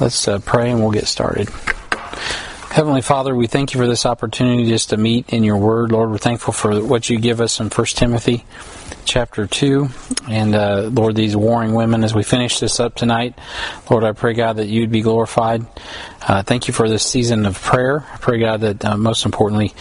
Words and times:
Let's 0.00 0.28
uh, 0.28 0.38
pray 0.38 0.70
and 0.70 0.80
we'll 0.80 0.92
get 0.92 1.06
started. 1.06 1.48
Heavenly 2.70 3.00
Father, 3.02 3.34
we 3.34 3.48
thank 3.48 3.74
you 3.74 3.80
for 3.80 3.88
this 3.88 4.06
opportunity 4.06 4.68
just 4.68 4.90
to 4.90 4.96
meet 4.96 5.30
in 5.30 5.42
your 5.42 5.56
word. 5.56 5.90
Lord, 5.90 6.10
we're 6.10 6.18
thankful 6.18 6.52
for 6.52 6.80
what 6.84 7.10
you 7.10 7.18
give 7.18 7.40
us 7.40 7.58
in 7.58 7.70
1 7.70 7.86
Timothy 7.86 8.44
chapter 9.04 9.46
2. 9.46 9.88
And 10.28 10.54
uh, 10.54 10.82
Lord, 10.92 11.16
these 11.16 11.34
warring 11.36 11.74
women, 11.74 12.04
as 12.04 12.14
we 12.14 12.22
finish 12.22 12.60
this 12.60 12.78
up 12.78 12.94
tonight, 12.94 13.36
Lord, 13.90 14.04
I 14.04 14.12
pray, 14.12 14.34
God, 14.34 14.58
that 14.58 14.68
you'd 14.68 14.92
be 14.92 15.00
glorified. 15.00 15.66
Uh, 16.22 16.42
thank 16.42 16.68
you 16.68 16.74
for 16.74 16.88
this 16.88 17.04
season 17.04 17.46
of 17.46 17.60
prayer. 17.60 18.06
I 18.12 18.18
pray, 18.18 18.38
God, 18.38 18.60
that 18.60 18.84
uh, 18.84 18.96
most 18.96 19.24
importantly, 19.24 19.72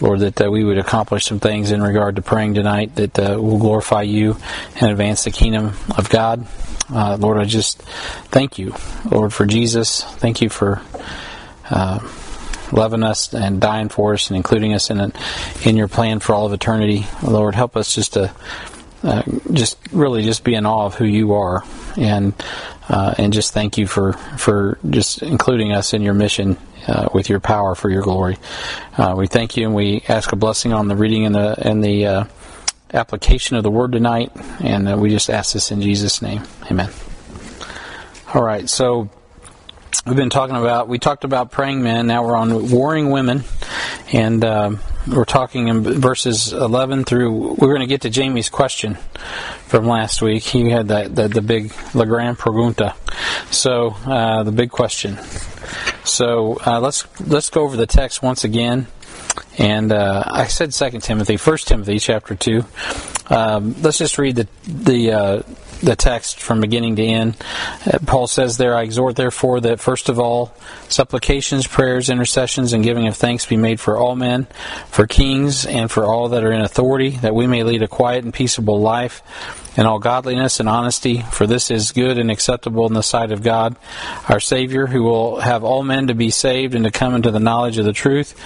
Lord, 0.00 0.20
that 0.20 0.40
uh, 0.40 0.50
we 0.50 0.64
would 0.64 0.78
accomplish 0.78 1.26
some 1.26 1.40
things 1.40 1.72
in 1.72 1.82
regard 1.82 2.16
to 2.16 2.22
praying 2.22 2.54
tonight 2.54 2.94
that 2.96 3.18
uh, 3.18 3.36
will 3.40 3.58
glorify 3.58 4.02
you 4.02 4.36
and 4.80 4.90
advance 4.90 5.24
the 5.24 5.30
kingdom 5.30 5.74
of 5.96 6.08
God. 6.08 6.46
Uh, 6.92 7.16
Lord, 7.18 7.38
I 7.38 7.44
just 7.44 7.82
thank 8.30 8.58
you, 8.58 8.74
Lord, 9.10 9.32
for 9.32 9.46
Jesus. 9.46 10.04
Thank 10.04 10.42
you 10.42 10.48
for 10.48 10.80
uh, 11.70 12.00
loving 12.72 13.02
us 13.02 13.32
and 13.34 13.60
dying 13.60 13.88
for 13.88 14.14
us 14.14 14.28
and 14.28 14.36
including 14.36 14.74
us 14.74 14.90
in 14.90 15.12
in 15.64 15.76
your 15.76 15.88
plan 15.88 16.20
for 16.20 16.34
all 16.34 16.46
of 16.46 16.52
eternity. 16.52 17.06
Lord, 17.22 17.54
help 17.54 17.76
us 17.76 17.94
just 17.94 18.14
to 18.14 18.34
uh, 19.02 19.22
just 19.52 19.78
really 19.92 20.22
just 20.22 20.44
be 20.44 20.54
in 20.54 20.66
awe 20.66 20.86
of 20.86 20.94
who 20.94 21.04
you 21.04 21.34
are 21.34 21.64
and 21.96 22.34
uh, 22.88 23.14
and 23.18 23.32
just 23.32 23.52
thank 23.52 23.78
you 23.78 23.86
for 23.86 24.12
for 24.38 24.78
just 24.88 25.22
including 25.22 25.72
us 25.72 25.92
in 25.92 26.02
your 26.02 26.14
mission 26.14 26.56
uh, 26.86 27.08
with 27.12 27.28
your 27.28 27.40
power 27.40 27.74
for 27.74 27.90
your 27.90 28.02
glory. 28.02 28.36
Uh, 28.96 29.14
we 29.16 29.26
thank 29.26 29.56
you 29.56 29.66
and 29.66 29.74
we 29.74 30.02
ask 30.08 30.32
a 30.32 30.36
blessing 30.36 30.72
on 30.72 30.88
the 30.88 30.96
reading 30.96 31.26
and 31.26 31.34
the 31.34 31.54
and 31.58 31.82
the 31.82 32.06
uh, 32.06 32.24
application 32.92 33.56
of 33.56 33.62
the 33.62 33.70
word 33.70 33.92
tonight, 33.92 34.32
and 34.60 34.88
uh, 34.88 34.96
we 34.96 35.10
just 35.10 35.30
ask 35.30 35.54
this 35.54 35.70
in 35.70 35.80
Jesus' 35.80 36.22
name, 36.22 36.42
Amen. 36.70 36.90
All 38.34 38.42
right, 38.42 38.68
so 38.68 39.10
we've 40.06 40.16
been 40.16 40.30
talking 40.30 40.56
about 40.56 40.88
we 40.88 40.98
talked 40.98 41.24
about 41.24 41.50
praying 41.50 41.82
men. 41.82 42.06
Now 42.06 42.24
we're 42.24 42.36
on 42.36 42.70
warring 42.70 43.10
women, 43.10 43.44
and 44.12 44.44
uh, 44.44 44.76
we're 45.06 45.24
talking 45.24 45.68
in 45.68 45.82
verses 45.82 46.52
11 46.52 47.04
through. 47.04 47.54
We're 47.54 47.74
going 47.74 47.80
to 47.80 47.86
get 47.86 48.02
to 48.02 48.10
Jamie's 48.10 48.48
question 48.48 48.94
from 49.66 49.86
last 49.86 50.22
week. 50.22 50.42
He 50.42 50.70
had 50.70 50.88
that 50.88 51.14
the, 51.14 51.28
the 51.28 51.42
big 51.42 51.72
La 51.94 52.04
Grande 52.04 52.38
Pregunta. 52.38 52.94
So 53.52 53.96
uh, 54.06 54.42
the 54.42 54.52
big 54.52 54.70
question. 54.70 55.18
So 56.04 56.58
uh, 56.64 56.80
let's 56.80 57.06
let's 57.20 57.50
go 57.50 57.62
over 57.62 57.76
the 57.76 57.86
text 57.86 58.22
once 58.22 58.44
again. 58.44 58.86
And 59.58 59.92
uh, 59.92 60.24
I 60.26 60.46
said 60.46 60.74
Second 60.74 61.02
Timothy, 61.02 61.36
First 61.36 61.68
Timothy, 61.68 61.98
chapter 61.98 62.34
two. 62.34 62.64
Um, 63.28 63.74
let's 63.82 63.98
just 63.98 64.18
read 64.18 64.36
the 64.36 64.48
the 64.66 65.12
uh, 65.12 65.42
the 65.82 65.96
text 65.96 66.40
from 66.40 66.60
beginning 66.60 66.96
to 66.96 67.02
end. 67.02 67.36
Uh, 67.86 67.98
Paul 68.06 68.26
says 68.26 68.56
there, 68.56 68.76
I 68.76 68.82
exhort 68.82 69.16
therefore 69.16 69.60
that 69.60 69.80
first 69.80 70.08
of 70.08 70.18
all, 70.18 70.54
supplications, 70.88 71.66
prayers, 71.66 72.08
intercessions, 72.08 72.72
and 72.72 72.84
giving 72.84 73.08
of 73.08 73.16
thanks 73.16 73.46
be 73.46 73.56
made 73.56 73.80
for 73.80 73.96
all 73.96 74.14
men, 74.14 74.46
for 74.88 75.06
kings, 75.06 75.66
and 75.66 75.90
for 75.90 76.04
all 76.04 76.28
that 76.30 76.44
are 76.44 76.52
in 76.52 76.60
authority, 76.60 77.10
that 77.10 77.34
we 77.34 77.46
may 77.46 77.64
lead 77.64 77.82
a 77.82 77.88
quiet 77.88 78.24
and 78.24 78.32
peaceable 78.32 78.80
life 78.80 79.22
in 79.76 79.86
all 79.86 79.98
godliness 79.98 80.60
and 80.60 80.68
honesty, 80.68 81.22
for 81.22 81.46
this 81.46 81.70
is 81.70 81.92
good 81.92 82.18
and 82.18 82.30
acceptable 82.30 82.86
in 82.86 82.92
the 82.92 83.02
sight 83.02 83.32
of 83.32 83.42
God, 83.42 83.76
our 84.28 84.40
Savior, 84.40 84.86
who 84.86 85.02
will 85.02 85.40
have 85.40 85.64
all 85.64 85.82
men 85.82 86.08
to 86.08 86.14
be 86.14 86.30
saved 86.30 86.74
and 86.74 86.84
to 86.84 86.90
come 86.90 87.14
into 87.14 87.30
the 87.30 87.40
knowledge 87.40 87.78
of 87.78 87.84
the 87.84 87.92
truth. 87.92 88.38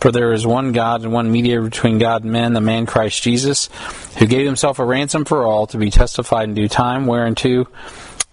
For 0.00 0.12
there 0.12 0.32
is 0.32 0.46
one 0.46 0.72
God 0.72 1.02
and 1.02 1.12
one 1.12 1.32
mediator 1.32 1.62
between 1.62 1.98
God 1.98 2.22
and 2.22 2.32
men, 2.32 2.52
the 2.52 2.60
man 2.60 2.86
Christ 2.86 3.22
Jesus, 3.22 3.70
who 4.18 4.26
gave 4.26 4.46
himself 4.46 4.78
a 4.78 4.84
ransom 4.84 5.24
for 5.24 5.46
all 5.46 5.66
to 5.68 5.78
be 5.78 5.90
testified 5.90 6.48
in 6.48 6.54
due 6.54 6.68
time, 6.68 7.06
whereunto 7.06 7.66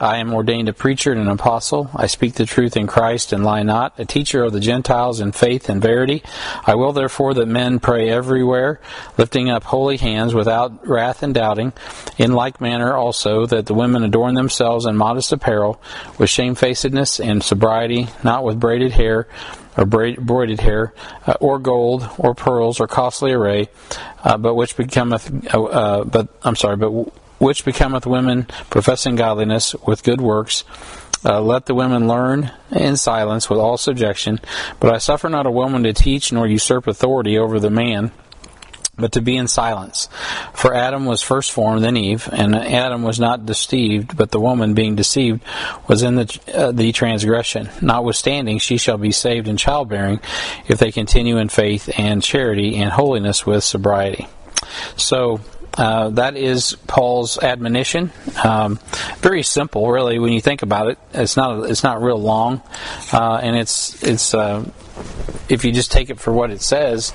I 0.01 0.17
am 0.17 0.33
ordained 0.33 0.67
a 0.67 0.73
preacher 0.73 1.11
and 1.11 1.21
an 1.21 1.27
apostle. 1.27 1.91
I 1.95 2.07
speak 2.07 2.33
the 2.33 2.47
truth 2.47 2.75
in 2.75 2.87
Christ 2.87 3.33
and 3.33 3.43
lie 3.43 3.61
not, 3.61 3.99
a 3.99 4.05
teacher 4.05 4.43
of 4.43 4.51
the 4.51 4.59
Gentiles 4.59 5.19
in 5.19 5.31
faith 5.31 5.69
and 5.69 5.79
verity. 5.79 6.23
I 6.65 6.73
will 6.73 6.91
therefore 6.91 7.35
that 7.35 7.45
men 7.45 7.79
pray 7.79 8.09
everywhere, 8.09 8.81
lifting 9.19 9.51
up 9.51 9.63
holy 9.63 9.97
hands 9.97 10.33
without 10.33 10.87
wrath 10.87 11.21
and 11.21 11.35
doubting. 11.35 11.73
In 12.17 12.33
like 12.33 12.59
manner 12.59 12.95
also 12.95 13.45
that 13.45 13.67
the 13.67 13.75
women 13.75 14.03
adorn 14.03 14.33
themselves 14.33 14.87
in 14.87 14.97
modest 14.97 15.33
apparel, 15.33 15.79
with 16.17 16.31
shamefacedness 16.31 17.19
and 17.19 17.43
sobriety, 17.43 18.07
not 18.23 18.43
with 18.43 18.59
braided 18.59 18.93
hair 18.93 19.27
or 19.77 19.85
broidered 19.85 20.59
hair, 20.59 20.93
uh, 21.27 21.33
or 21.39 21.57
gold, 21.57 22.09
or 22.17 22.35
pearls, 22.35 22.79
or 22.79 22.87
costly 22.87 23.31
array, 23.31 23.69
uh, 24.23 24.37
but 24.37 24.55
which 24.55 24.75
becometh, 24.75 25.31
uh, 25.53 25.63
uh 25.63 26.03
but 26.03 26.27
I'm 26.43 26.57
sorry, 26.57 26.75
but 26.75 26.91
which 27.41 27.65
becometh 27.65 28.05
women 28.05 28.43
professing 28.69 29.15
godliness 29.15 29.73
with 29.87 30.03
good 30.03 30.21
works. 30.21 30.63
Uh, 31.25 31.41
let 31.41 31.65
the 31.65 31.73
women 31.73 32.07
learn 32.07 32.51
in 32.71 32.95
silence 32.95 33.49
with 33.49 33.57
all 33.57 33.77
subjection. 33.77 34.39
But 34.79 34.93
I 34.93 34.99
suffer 34.99 35.27
not 35.27 35.47
a 35.47 35.51
woman 35.51 35.81
to 35.83 35.93
teach 35.93 36.31
nor 36.31 36.45
usurp 36.45 36.85
authority 36.85 37.39
over 37.39 37.59
the 37.59 37.71
man, 37.71 38.11
but 38.95 39.11
to 39.13 39.21
be 39.21 39.35
in 39.35 39.47
silence. 39.47 40.07
For 40.53 40.75
Adam 40.75 41.05
was 41.05 41.23
first 41.23 41.51
formed, 41.51 41.83
then 41.83 41.97
Eve, 41.97 42.29
and 42.31 42.55
Adam 42.55 43.01
was 43.01 43.19
not 43.19 43.47
deceived, 43.47 44.15
but 44.15 44.29
the 44.29 44.39
woman, 44.39 44.75
being 44.75 44.95
deceived, 44.95 45.41
was 45.87 46.03
in 46.03 46.15
the, 46.15 46.39
uh, 46.53 46.71
the 46.71 46.91
transgression. 46.91 47.71
Notwithstanding, 47.81 48.59
she 48.59 48.77
shall 48.77 48.99
be 48.99 49.11
saved 49.11 49.47
in 49.47 49.57
childbearing, 49.57 50.19
if 50.67 50.77
they 50.77 50.91
continue 50.91 51.37
in 51.37 51.49
faith 51.49 51.89
and 51.97 52.21
charity 52.21 52.75
and 52.77 52.91
holiness 52.91 53.47
with 53.47 53.63
sobriety. 53.63 54.27
So, 54.95 55.41
uh, 55.75 56.09
that 56.09 56.35
is 56.35 56.75
Paul's 56.87 57.37
admonition. 57.37 58.11
Um, 58.43 58.79
very 59.19 59.43
simple, 59.43 59.89
really, 59.89 60.19
when 60.19 60.33
you 60.33 60.41
think 60.41 60.61
about 60.63 60.89
it. 60.89 60.99
It's 61.13 61.37
not 61.37 61.69
it's 61.69 61.83
not 61.83 62.01
real 62.01 62.19
long, 62.19 62.61
uh, 63.13 63.39
and 63.41 63.55
it's 63.55 64.03
it's 64.03 64.33
uh, 64.33 64.69
if 65.47 65.63
you 65.63 65.71
just 65.71 65.91
take 65.91 66.09
it 66.09 66.19
for 66.19 66.33
what 66.33 66.51
it 66.51 66.61
says, 66.61 67.13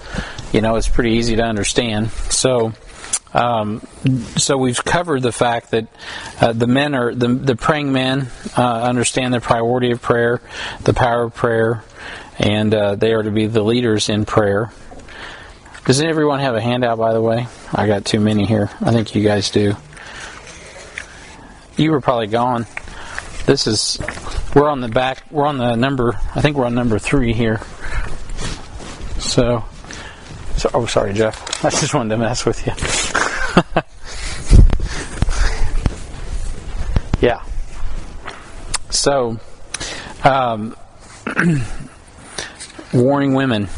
you 0.52 0.60
know, 0.60 0.76
it's 0.76 0.88
pretty 0.88 1.12
easy 1.12 1.36
to 1.36 1.42
understand. 1.42 2.10
So. 2.10 2.72
Um, 3.34 3.82
so 4.36 4.56
we've 4.56 4.82
covered 4.82 5.20
the 5.20 5.32
fact 5.32 5.72
that 5.72 5.88
uh, 6.40 6.54
the 6.54 6.66
men 6.66 6.94
are 6.94 7.14
the, 7.14 7.28
the 7.28 7.54
praying 7.54 7.92
men 7.92 8.28
uh, 8.56 8.82
understand 8.82 9.34
the 9.34 9.40
priority 9.40 9.90
of 9.90 10.00
prayer, 10.00 10.40
the 10.84 10.94
power 10.94 11.24
of 11.24 11.34
prayer, 11.34 11.84
and 12.38 12.72
uh, 12.72 12.94
they 12.94 13.12
are 13.12 13.22
to 13.22 13.30
be 13.30 13.46
the 13.46 13.62
leaders 13.62 14.08
in 14.08 14.24
prayer. 14.24 14.72
Does 15.86 16.00
everyone 16.00 16.40
have 16.40 16.56
a 16.56 16.60
handout, 16.60 16.98
by 16.98 17.12
the 17.12 17.22
way? 17.22 17.46
I 17.72 17.86
got 17.86 18.04
too 18.04 18.18
many 18.18 18.44
here. 18.44 18.68
I 18.80 18.90
think 18.90 19.14
you 19.14 19.22
guys 19.22 19.50
do. 19.50 19.76
You 21.76 21.92
were 21.92 22.00
probably 22.00 22.26
gone. 22.26 22.66
This 23.46 23.68
is, 23.68 24.00
we're 24.52 24.68
on 24.68 24.80
the 24.80 24.88
back, 24.88 25.22
we're 25.30 25.46
on 25.46 25.58
the 25.58 25.76
number, 25.76 26.18
I 26.34 26.40
think 26.40 26.56
we're 26.56 26.64
on 26.64 26.74
number 26.74 26.98
three 26.98 27.32
here. 27.32 27.60
So, 29.20 29.64
so 30.56 30.70
oh, 30.74 30.86
sorry, 30.86 31.12
Jeff. 31.12 31.64
I 31.64 31.70
just 31.70 31.94
wanted 31.94 32.16
to 32.16 32.16
mess 32.16 32.44
with 32.44 32.66
you. 32.66 32.72
yeah. 37.28 37.44
So, 38.90 39.38
um, 40.24 40.76
warring 42.92 43.34
women 43.34 43.68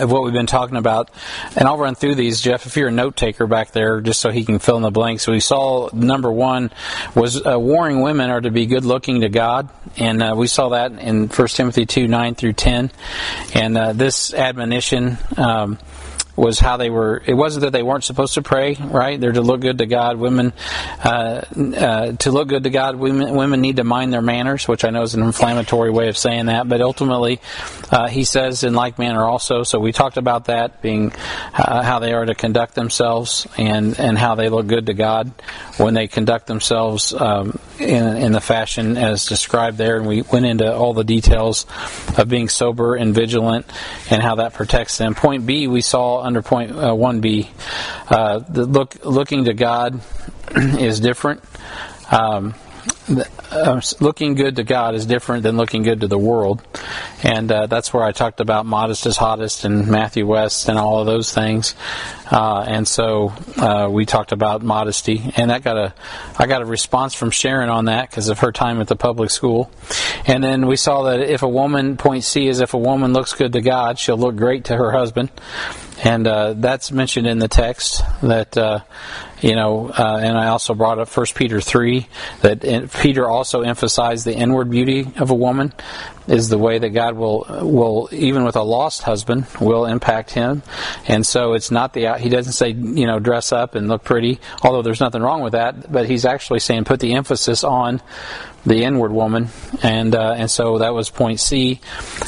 of 0.00 0.10
what 0.10 0.22
we've 0.22 0.32
been 0.32 0.46
talking 0.46 0.76
about. 0.76 1.10
And 1.56 1.66
I'll 1.66 1.78
run 1.78 1.94
through 1.94 2.14
these, 2.14 2.40
Jeff, 2.40 2.66
if 2.66 2.76
you're 2.76 2.88
a 2.88 2.92
note 2.92 3.16
taker 3.16 3.46
back 3.46 3.72
there, 3.72 4.00
just 4.00 4.20
so 4.20 4.30
he 4.30 4.44
can 4.44 4.58
fill 4.58 4.76
in 4.76 4.82
the 4.82 4.90
blanks. 4.90 5.26
We 5.26 5.40
saw 5.40 5.88
number 5.92 6.30
one 6.30 6.70
was 7.14 7.44
uh, 7.44 7.58
warring 7.58 8.00
women 8.00 8.30
are 8.30 8.40
to 8.40 8.50
be 8.50 8.66
good 8.66 8.84
looking 8.84 9.22
to 9.22 9.28
God. 9.28 9.68
And 9.96 10.22
uh, 10.22 10.34
we 10.36 10.46
saw 10.46 10.70
that 10.70 10.92
in 10.92 11.28
1 11.28 11.48
Timothy 11.48 11.86
2 11.86 12.08
9 12.08 12.34
through 12.34 12.54
10. 12.54 12.90
And 13.54 13.78
uh, 13.78 13.92
this 13.92 14.32
admonition. 14.34 15.18
Um, 15.36 15.78
was 16.38 16.60
how 16.60 16.76
they 16.76 16.88
were. 16.88 17.20
It 17.26 17.34
wasn't 17.34 17.62
that 17.62 17.72
they 17.72 17.82
weren't 17.82 18.04
supposed 18.04 18.34
to 18.34 18.42
pray, 18.42 18.74
right? 18.74 19.20
They're 19.20 19.32
to 19.32 19.42
look 19.42 19.60
good 19.60 19.78
to 19.78 19.86
God. 19.86 20.18
Women, 20.18 20.52
uh, 21.04 21.42
uh, 21.76 22.12
to 22.12 22.30
look 22.30 22.48
good 22.48 22.62
to 22.62 22.70
God, 22.70 22.96
women, 22.96 23.34
women 23.34 23.60
need 23.60 23.76
to 23.76 23.84
mind 23.84 24.12
their 24.12 24.22
manners, 24.22 24.68
which 24.68 24.84
I 24.84 24.90
know 24.90 25.02
is 25.02 25.14
an 25.14 25.22
inflammatory 25.22 25.90
way 25.90 26.08
of 26.08 26.16
saying 26.16 26.46
that. 26.46 26.68
But 26.68 26.80
ultimately, 26.80 27.40
uh, 27.90 28.06
he 28.08 28.22
says 28.22 28.62
in 28.62 28.74
like 28.74 28.98
manner 28.98 29.24
also. 29.24 29.64
So 29.64 29.80
we 29.80 29.92
talked 29.92 30.16
about 30.16 30.44
that 30.44 30.80
being 30.80 31.12
uh, 31.54 31.82
how 31.82 31.98
they 31.98 32.12
are 32.12 32.24
to 32.24 32.34
conduct 32.34 32.74
themselves 32.74 33.46
and 33.58 33.98
and 33.98 34.16
how 34.16 34.36
they 34.36 34.48
look 34.48 34.68
good 34.68 34.86
to 34.86 34.94
God 34.94 35.32
when 35.76 35.94
they 35.94 36.06
conduct 36.06 36.46
themselves 36.46 37.12
um, 37.12 37.58
in, 37.80 38.16
in 38.16 38.32
the 38.32 38.40
fashion 38.40 38.96
as 38.96 39.26
described 39.26 39.78
there. 39.78 39.96
And 39.96 40.06
we 40.06 40.22
went 40.22 40.46
into 40.46 40.74
all 40.74 40.94
the 40.94 41.04
details 41.04 41.66
of 42.16 42.28
being 42.28 42.48
sober 42.48 42.94
and 42.94 43.14
vigilant 43.14 43.66
and 44.10 44.22
how 44.22 44.36
that 44.36 44.54
protects 44.54 44.98
them. 44.98 45.14
Point 45.14 45.46
B, 45.46 45.66
we 45.66 45.80
saw 45.80 46.22
under 46.22 46.42
point 46.42 46.72
uh, 46.72 46.92
1b. 46.92 47.48
Uh, 48.08 48.38
the 48.40 48.66
look, 48.66 49.04
looking 49.04 49.44
to 49.44 49.54
God 49.54 50.00
is 50.56 51.00
different. 51.00 51.42
Um, 52.10 52.54
uh, 53.50 53.80
looking 54.00 54.34
good 54.34 54.56
to 54.56 54.64
God 54.64 54.94
is 54.94 55.06
different 55.06 55.42
than 55.42 55.56
looking 55.56 55.82
good 55.82 56.02
to 56.02 56.06
the 56.06 56.18
world, 56.18 56.62
and 57.22 57.50
uh, 57.50 57.66
that's 57.66 57.92
where 57.92 58.02
I 58.02 58.12
talked 58.12 58.40
about 58.40 58.66
modest 58.66 59.06
is 59.06 59.16
hottest 59.16 59.64
and 59.64 59.88
Matthew 59.88 60.26
West 60.26 60.68
and 60.68 60.78
all 60.78 61.00
of 61.00 61.06
those 61.06 61.32
things. 61.32 61.74
Uh, 62.30 62.64
and 62.68 62.86
so 62.86 63.32
uh, 63.56 63.88
we 63.90 64.04
talked 64.04 64.32
about 64.32 64.62
modesty, 64.62 65.32
and 65.36 65.50
that 65.50 65.62
got 65.62 65.76
a 65.76 65.94
I 66.38 66.46
got 66.46 66.62
a 66.62 66.66
response 66.66 67.14
from 67.14 67.30
Sharon 67.30 67.70
on 67.70 67.86
that 67.86 68.10
because 68.10 68.28
of 68.28 68.40
her 68.40 68.52
time 68.52 68.80
at 68.80 68.88
the 68.88 68.96
public 68.96 69.30
school. 69.30 69.70
And 70.26 70.44
then 70.44 70.66
we 70.66 70.76
saw 70.76 71.04
that 71.04 71.20
if 71.20 71.42
a 71.42 71.48
woman 71.48 71.96
point 71.96 72.24
C 72.24 72.48
is 72.48 72.60
if 72.60 72.74
a 72.74 72.78
woman 72.78 73.12
looks 73.12 73.32
good 73.32 73.54
to 73.54 73.60
God, 73.60 73.98
she'll 73.98 74.18
look 74.18 74.36
great 74.36 74.66
to 74.66 74.76
her 74.76 74.90
husband 74.90 75.30
and 76.04 76.26
uh, 76.26 76.54
that's 76.54 76.92
mentioned 76.92 77.26
in 77.26 77.38
the 77.38 77.48
text 77.48 78.02
that 78.22 78.56
uh, 78.56 78.80
you 79.40 79.54
know 79.54 79.88
uh, 79.90 80.20
and 80.22 80.36
i 80.36 80.48
also 80.48 80.74
brought 80.74 80.98
up 80.98 81.08
1 81.08 81.26
peter 81.34 81.60
3 81.60 82.06
that 82.42 82.64
in, 82.64 82.88
peter 82.88 83.28
also 83.28 83.62
emphasized 83.62 84.24
the 84.24 84.34
inward 84.34 84.70
beauty 84.70 85.10
of 85.16 85.30
a 85.30 85.34
woman 85.34 85.72
is 86.26 86.48
the 86.48 86.58
way 86.58 86.78
that 86.78 86.90
god 86.90 87.16
will 87.16 87.46
will 87.62 88.08
even 88.12 88.44
with 88.44 88.56
a 88.56 88.62
lost 88.62 89.02
husband 89.02 89.46
will 89.60 89.86
impact 89.86 90.30
him 90.30 90.62
and 91.06 91.26
so 91.26 91.54
it's 91.54 91.70
not 91.70 91.92
the 91.94 92.12
he 92.18 92.28
doesn't 92.28 92.52
say 92.52 92.70
you 92.70 93.06
know 93.06 93.18
dress 93.18 93.52
up 93.52 93.74
and 93.74 93.88
look 93.88 94.04
pretty 94.04 94.38
although 94.62 94.82
there's 94.82 95.00
nothing 95.00 95.22
wrong 95.22 95.42
with 95.42 95.52
that 95.52 95.90
but 95.90 96.06
he's 96.06 96.24
actually 96.24 96.60
saying 96.60 96.84
put 96.84 97.00
the 97.00 97.14
emphasis 97.14 97.64
on 97.64 98.00
the 98.66 98.84
inward 98.84 99.12
woman, 99.12 99.48
and 99.82 100.14
uh, 100.14 100.34
and 100.36 100.50
so 100.50 100.78
that 100.78 100.94
was 100.94 101.10
point 101.10 101.40
C, 101.40 101.80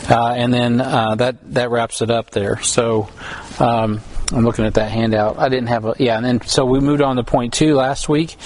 uh, 0.09 0.33
and 0.37 0.53
then 0.53 0.81
uh, 0.81 1.15
that 1.17 1.37
that 1.55 1.71
wraps 1.71 2.03
it 2.03 2.11
up 2.11 2.31
there. 2.31 2.61
So. 2.63 3.09
Um, 3.59 4.01
I'm 4.33 4.45
looking 4.45 4.65
at 4.65 4.75
that 4.75 4.91
handout. 4.91 5.39
I 5.39 5.49
didn't 5.49 5.69
have 5.69 5.85
a 5.85 5.95
yeah, 5.99 6.17
and 6.17 6.25
then 6.25 6.41
so 6.43 6.65
we 6.65 6.81
moved 6.81 7.03
on 7.03 7.17
to 7.17 7.25
point 7.25 7.53
two 7.53 7.75
last 7.75 8.09
week, 8.09 8.37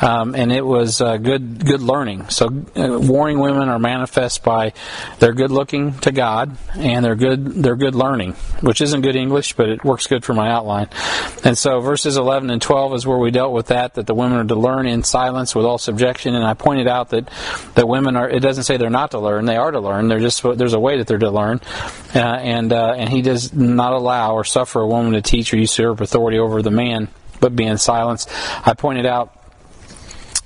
um, 0.00 0.34
and 0.34 0.52
it 0.52 0.64
was 0.64 1.00
uh, 1.00 1.16
good 1.16 1.64
good 1.64 1.80
learning. 1.80 2.28
So 2.28 2.46
uh, 2.76 2.98
warring 2.98 3.38
women 3.38 3.68
are 3.68 3.78
manifest 3.78 4.42
by 4.42 4.72
they're 5.18 5.32
good 5.32 5.50
looking 5.50 5.98
to 6.00 6.12
God 6.12 6.56
and 6.74 7.04
they're 7.04 7.16
good 7.16 7.46
they're 7.62 7.76
good 7.76 7.94
learning, 7.94 8.32
which 8.60 8.80
isn't 8.80 9.02
good 9.02 9.16
English, 9.16 9.54
but 9.54 9.68
it 9.68 9.84
works 9.84 10.06
good 10.06 10.24
for 10.24 10.34
my 10.34 10.50
outline. 10.50 10.88
And 11.44 11.56
so 11.58 11.80
verses 11.80 12.16
11 12.16 12.50
and 12.50 12.62
12 12.62 12.94
is 12.94 13.06
where 13.06 13.18
we 13.18 13.30
dealt 13.30 13.52
with 13.52 13.66
that 13.66 13.94
that 13.94 14.06
the 14.06 14.14
women 14.14 14.38
are 14.38 14.44
to 14.44 14.54
learn 14.54 14.86
in 14.86 15.02
silence 15.02 15.54
with 15.54 15.66
all 15.66 15.78
subjection. 15.78 16.34
And 16.34 16.44
I 16.44 16.54
pointed 16.54 16.88
out 16.88 17.10
that 17.10 17.28
that 17.74 17.88
women 17.88 18.16
are. 18.16 18.28
It 18.28 18.40
doesn't 18.40 18.64
say 18.64 18.76
they're 18.76 18.90
not 18.90 19.12
to 19.12 19.18
learn; 19.18 19.46
they 19.46 19.56
are 19.56 19.70
to 19.70 19.80
learn. 19.80 20.08
They're 20.08 20.20
just 20.20 20.42
there's 20.42 20.74
a 20.74 20.80
way 20.80 20.98
that 20.98 21.06
they're 21.06 21.18
to 21.18 21.30
learn, 21.30 21.60
uh, 22.14 22.18
and 22.18 22.72
uh, 22.72 22.94
and 22.96 23.08
he 23.08 23.22
does 23.22 23.52
not 23.52 23.92
allow 23.92 24.34
or 24.34 24.44
suffer 24.44 24.80
a 24.80 24.86
woman 24.86 25.12
to 25.12 25.22
teach 25.22 25.52
or 25.52 25.56
usurp 25.56 26.00
authority 26.00 26.38
over 26.38 26.62
the 26.62 26.70
man, 26.70 27.08
but 27.40 27.54
be 27.56 27.64
in 27.64 27.78
silence. 27.78 28.26
I 28.64 28.74
pointed 28.74 29.06
out 29.06 29.41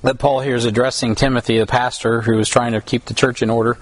that 0.02 0.18
Paul 0.18 0.40
here 0.40 0.54
is 0.54 0.64
addressing 0.64 1.14
Timothy, 1.14 1.58
the 1.58 1.66
pastor, 1.66 2.20
who 2.20 2.38
is 2.38 2.48
trying 2.48 2.72
to 2.72 2.80
keep 2.80 3.06
the 3.06 3.14
church 3.14 3.42
in 3.42 3.50
order, 3.50 3.78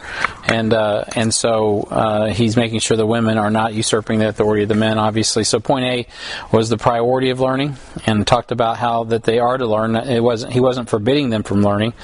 and 0.46 0.72
uh, 0.72 1.04
and 1.14 1.32
so 1.34 1.82
uh, 1.90 2.26
he's 2.32 2.56
making 2.56 2.80
sure 2.80 2.96
the 2.96 3.06
women 3.06 3.38
are 3.38 3.50
not 3.50 3.74
usurping 3.74 4.20
the 4.20 4.28
authority 4.28 4.62
of 4.62 4.68
the 4.68 4.74
men. 4.74 4.98
Obviously, 4.98 5.44
so 5.44 5.60
point 5.60 5.84
A 5.84 6.06
was 6.52 6.68
the 6.68 6.78
priority 6.78 7.30
of 7.30 7.40
learning, 7.40 7.76
and 8.06 8.26
talked 8.26 8.52
about 8.52 8.76
how 8.78 9.04
that 9.04 9.24
they 9.24 9.38
are 9.38 9.58
to 9.58 9.66
learn. 9.66 9.96
It 9.96 10.22
wasn't 10.22 10.52
he 10.52 10.60
wasn't 10.60 10.88
forbidding 10.88 11.30
them 11.30 11.42
from 11.42 11.62
learning. 11.62 11.94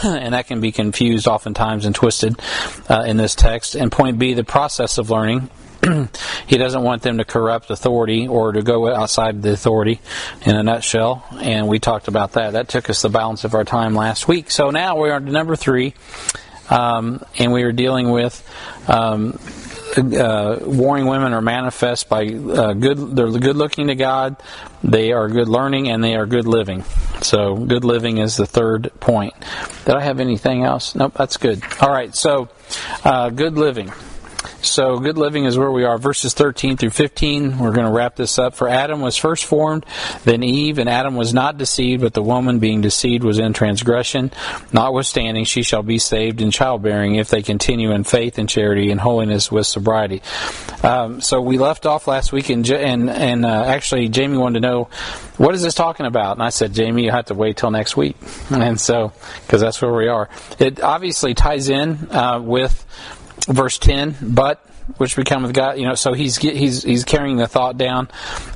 and 0.04 0.34
that 0.34 0.46
can 0.46 0.60
be 0.60 0.72
confused 0.72 1.26
oftentimes 1.26 1.84
and 1.84 1.94
twisted 1.94 2.40
uh, 2.88 3.04
in 3.06 3.16
this 3.16 3.34
text. 3.34 3.74
And 3.74 3.92
point 3.92 4.18
B, 4.18 4.34
the 4.34 4.44
process 4.44 4.98
of 4.98 5.10
learning, 5.10 5.50
he 6.46 6.58
doesn't 6.58 6.82
want 6.82 7.02
them 7.02 7.18
to 7.18 7.24
corrupt 7.24 7.70
authority 7.70 8.28
or 8.28 8.52
to 8.52 8.62
go 8.62 8.92
outside 8.92 9.42
the 9.42 9.52
authority 9.52 10.00
in 10.42 10.56
a 10.56 10.62
nutshell. 10.62 11.24
And 11.32 11.68
we 11.68 11.78
talked 11.78 12.08
about 12.08 12.32
that. 12.32 12.52
That 12.52 12.68
took 12.68 12.90
us 12.90 13.02
the 13.02 13.08
balance 13.08 13.44
of 13.44 13.54
our 13.54 13.64
time 13.64 13.94
last 13.94 14.28
week. 14.28 14.50
So 14.50 14.70
now 14.70 15.00
we 15.00 15.10
are 15.10 15.20
to 15.20 15.30
number 15.30 15.56
three, 15.56 15.94
um, 16.68 17.24
and 17.38 17.52
we 17.52 17.62
are 17.62 17.72
dealing 17.72 18.10
with. 18.10 18.46
Um, 18.88 19.38
uh, 19.96 20.58
warring 20.62 21.06
women 21.06 21.32
are 21.32 21.40
manifest 21.40 22.08
by 22.08 22.26
uh, 22.26 22.74
good. 22.74 23.16
They're 23.16 23.30
good 23.30 23.56
looking 23.56 23.88
to 23.88 23.94
God. 23.94 24.36
They 24.84 25.12
are 25.12 25.28
good 25.28 25.48
learning, 25.48 25.88
and 25.88 26.02
they 26.02 26.14
are 26.14 26.26
good 26.26 26.46
living. 26.46 26.84
So, 27.22 27.56
good 27.56 27.84
living 27.84 28.18
is 28.18 28.36
the 28.36 28.46
third 28.46 28.92
point. 29.00 29.34
Did 29.86 29.96
I 29.96 30.00
have 30.02 30.20
anything 30.20 30.64
else? 30.64 30.94
Nope. 30.94 31.14
That's 31.14 31.36
good. 31.36 31.62
All 31.80 31.90
right. 31.90 32.14
So, 32.14 32.48
uh, 33.04 33.30
good 33.30 33.54
living. 33.58 33.92
So, 34.62 34.98
good 34.98 35.18
living 35.18 35.44
is 35.44 35.58
where 35.58 35.70
we 35.70 35.84
are. 35.84 35.98
Verses 35.98 36.34
13 36.34 36.76
through 36.76 36.90
15. 36.90 37.58
We're 37.58 37.72
going 37.72 37.86
to 37.86 37.92
wrap 37.92 38.16
this 38.16 38.38
up. 38.38 38.54
For 38.54 38.68
Adam 38.68 39.00
was 39.00 39.16
first 39.16 39.44
formed, 39.44 39.84
then 40.24 40.42
Eve, 40.42 40.78
and 40.78 40.88
Adam 40.88 41.16
was 41.16 41.34
not 41.34 41.58
deceived, 41.58 42.02
but 42.02 42.14
the 42.14 42.22
woman 42.22 42.58
being 42.58 42.80
deceived 42.80 43.24
was 43.24 43.38
in 43.38 43.52
transgression. 43.52 44.30
Notwithstanding, 44.72 45.44
she 45.44 45.62
shall 45.62 45.82
be 45.82 45.98
saved 45.98 46.40
in 46.40 46.50
childbearing 46.50 47.16
if 47.16 47.28
they 47.28 47.42
continue 47.42 47.92
in 47.92 48.04
faith 48.04 48.38
and 48.38 48.48
charity 48.48 48.90
and 48.90 49.00
holiness 49.00 49.50
with 49.50 49.66
sobriety. 49.66 50.22
Um, 50.82 51.20
so, 51.20 51.40
we 51.40 51.58
left 51.58 51.84
off 51.84 52.06
last 52.06 52.32
week, 52.32 52.50
and, 52.50 52.68
and, 52.70 53.10
and 53.10 53.44
uh, 53.44 53.64
actually, 53.66 54.08
Jamie 54.08 54.38
wanted 54.38 54.60
to 54.60 54.68
know 54.68 54.88
what 55.36 55.54
is 55.54 55.62
this 55.62 55.74
talking 55.74 56.04
about? 56.04 56.36
And 56.36 56.42
I 56.42 56.50
said, 56.50 56.74
Jamie, 56.74 57.04
you 57.04 57.10
have 57.10 57.26
to 57.26 57.34
wait 57.34 57.56
till 57.56 57.70
next 57.70 57.96
week. 57.96 58.16
And 58.50 58.78
so, 58.78 59.12
because 59.46 59.62
that's 59.62 59.80
where 59.80 59.92
we 59.92 60.08
are. 60.08 60.28
It 60.58 60.82
obviously 60.82 61.32
ties 61.34 61.70
in 61.70 62.10
uh, 62.10 62.40
with 62.40 62.84
verse 63.46 63.78
10, 63.78 64.16
but 64.20 64.64
which 64.96 65.16
become 65.16 65.42
with 65.42 65.54
God, 65.54 65.78
you 65.78 65.84
know, 65.84 65.94
so 65.94 66.12
he's 66.12 66.36
he's 66.36 66.82
he's 66.82 67.04
carrying 67.04 67.36
the 67.36 67.46
thought 67.46 67.76
down 67.76 68.08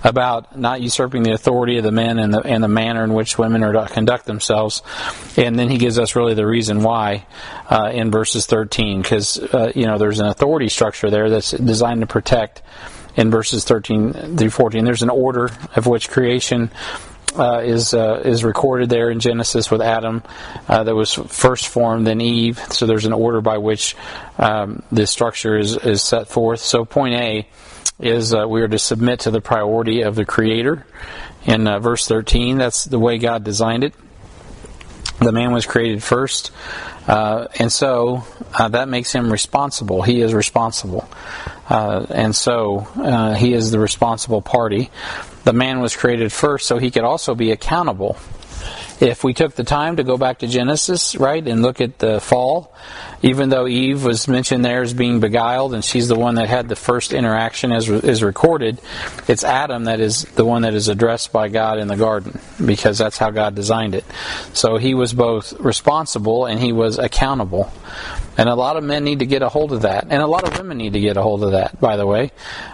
about 0.03 0.59
not 0.59 0.81
usurping 0.81 1.23
the 1.23 1.33
authority 1.33 1.79
of 1.79 1.85
the 1.85 1.93
men 1.93 2.19
and 2.19 2.33
the 2.33 2.41
and 2.41 2.63
the 2.63 2.69
manner 2.69 3.05
in 3.05 3.15
which 3.15 3.39
women 3.39 3.63
are 3.63 3.73
to 3.73 3.87
conduct 3.87 4.27
themselves, 4.27 4.83
and 5.37 5.59
then 5.59 5.69
he 5.69 5.79
gives 5.79 5.99
us 5.99 6.17
really 6.17 6.35
the 6.35 6.47
reason 6.47 6.83
why 6.83 7.27
uh, 7.71 7.91
in 7.93 8.11
verses 8.11 8.47
13, 8.47 9.03
because 9.03 9.39
uh, 9.39 9.73
you 9.75 9.87
know 9.87 9.99
there's 9.99 10.21
an 10.21 10.27
authority 10.27 10.69
structure 10.69 11.11
there 11.11 11.31
that's 11.31 11.53
designed 11.53 12.01
to 12.01 12.07
protect. 12.07 12.63
In 13.17 13.31
verses 13.31 13.63
13 13.63 14.37
through 14.37 14.51
14, 14.51 14.85
there's 14.85 15.05
an 15.05 15.09
order 15.09 15.49
of 15.77 15.87
which 15.87 16.11
creation 16.11 16.73
uh, 17.39 17.63
is 17.65 17.95
uh, 17.95 18.23
is 18.25 18.45
recorded 18.45 18.89
there 18.89 19.11
in 19.11 19.21
Genesis 19.21 19.71
with 19.71 19.81
Adam 19.81 20.23
uh, 20.69 20.85
that 20.85 20.95
was 20.95 21.15
first 21.15 21.69
formed, 21.69 22.07
then 22.07 22.21
Eve. 22.21 22.59
So 22.71 22.87
there's 22.87 23.07
an 23.07 23.13
order 23.13 23.41
by 23.41 23.59
which 23.59 23.97
um, 24.39 24.83
this 24.93 25.11
structure 25.11 25.57
is 25.57 25.77
is 25.77 26.03
set 26.03 26.29
forth. 26.29 26.61
So 26.61 26.85
point 26.85 27.15
A 27.15 27.49
is 27.99 28.35
uh, 28.35 28.47
we 28.49 28.63
are 28.63 28.69
to 28.69 28.79
submit 28.79 29.21
to 29.21 29.31
the 29.31 29.41
priority 29.41 30.03
of 30.03 30.15
the 30.15 30.25
Creator. 30.25 30.87
In 31.47 31.69
uh, 31.69 31.79
verse 31.79 32.09
13, 32.09 32.57
that's 32.57 32.85
the 32.85 32.99
way 32.99 33.19
God 33.19 33.45
designed 33.45 33.85
it. 33.85 33.95
The 35.19 35.33
man 35.33 35.53
was 35.53 35.67
created 35.67 36.03
first. 36.03 36.51
Uh, 37.07 37.49
and 37.59 37.71
so 37.71 38.25
uh, 38.57 38.69
that 38.69 38.89
makes 38.89 39.13
him 39.13 39.31
responsible. 39.33 40.03
He 40.03 40.21
is 40.21 40.33
responsible. 40.33 41.09
Uh, 41.69 42.07
and 42.11 42.35
so 42.35 42.87
uh, 42.97 43.35
he 43.35 43.53
is 43.53 43.71
the 43.71 43.79
responsible 43.79 44.43
party. 44.43 44.91
The 45.45 45.53
man 45.53 45.81
was 45.81 45.97
created 45.97 46.33
first 46.33 46.67
so 46.67 46.79
he 46.79 46.91
could 46.91 47.05
also 47.05 47.35
be 47.35 47.51
accountable. 47.51 48.17
If 49.01 49.25
we 49.25 49.35
took 49.35 49.55
the 49.55 49.65
time 49.65 49.97
to 49.97 50.05
go 50.05 50.17
back 50.17 50.39
to 50.39 50.47
Genesis, 50.47 51.17
right, 51.17 51.47
and 51.47 51.63
look 51.63 51.81
at 51.81 51.99
the 51.99 52.21
fall, 52.21 52.73
even 53.25 53.49
though 53.49 53.67
Eve 53.67 54.05
was 54.05 54.29
mentioned 54.29 54.63
there 54.63 54.83
as 54.83 54.93
being 54.93 55.19
beguiled 55.19 55.73
and 55.73 55.83
she's 55.83 56.09
the 56.09 56.15
one 56.15 56.35
that 56.35 56.47
had 56.47 56.69
the 56.69 56.77
first 56.77 57.15
interaction 57.15 57.73
as 57.73 57.89
is 57.89 58.23
recorded, 58.23 58.79
it's 59.27 59.43
Adam 59.43 59.85
that 59.85 59.99
is 59.99 60.25
the 60.35 60.45
one 60.45 60.61
that 60.63 60.75
is 60.75 60.89
addressed 60.89 61.33
by 61.33 61.49
God 61.49 61.79
in 61.79 61.89
the 61.89 61.97
garden 61.97 62.39
because 62.65 62.99
that's 62.99 63.17
how 63.17 63.31
God 63.31 63.55
designed 63.55 63.95
it. 63.95 64.05
So 64.53 64.77
he 64.77 64.93
was 64.93 65.15
both 65.15 65.59
responsible 65.59 66.45
and 66.45 66.61
he 66.61 66.73
was 66.73 66.99
accountable. 66.99 67.73
And 68.37 68.47
a 68.49 68.55
lot 68.55 68.77
of 68.77 68.85
men 68.85 69.05
need 69.05 69.21
to 69.21 69.27
get 69.27 69.41
a 69.43 69.49
hold 69.49 69.73
of 69.73 69.83
that, 69.83 70.09
and 70.11 70.21
a 70.21 70.27
lot 70.27 70.43
of 70.43 70.59
women 70.59 70.77
need 70.77 70.95
to 70.95 71.01
get 71.01 71.17
a 71.17 71.23
hold 71.23 71.45
of 71.45 71.53
that. 71.53 71.81
By 71.81 71.97
the 71.97 72.05
way, 72.05 72.33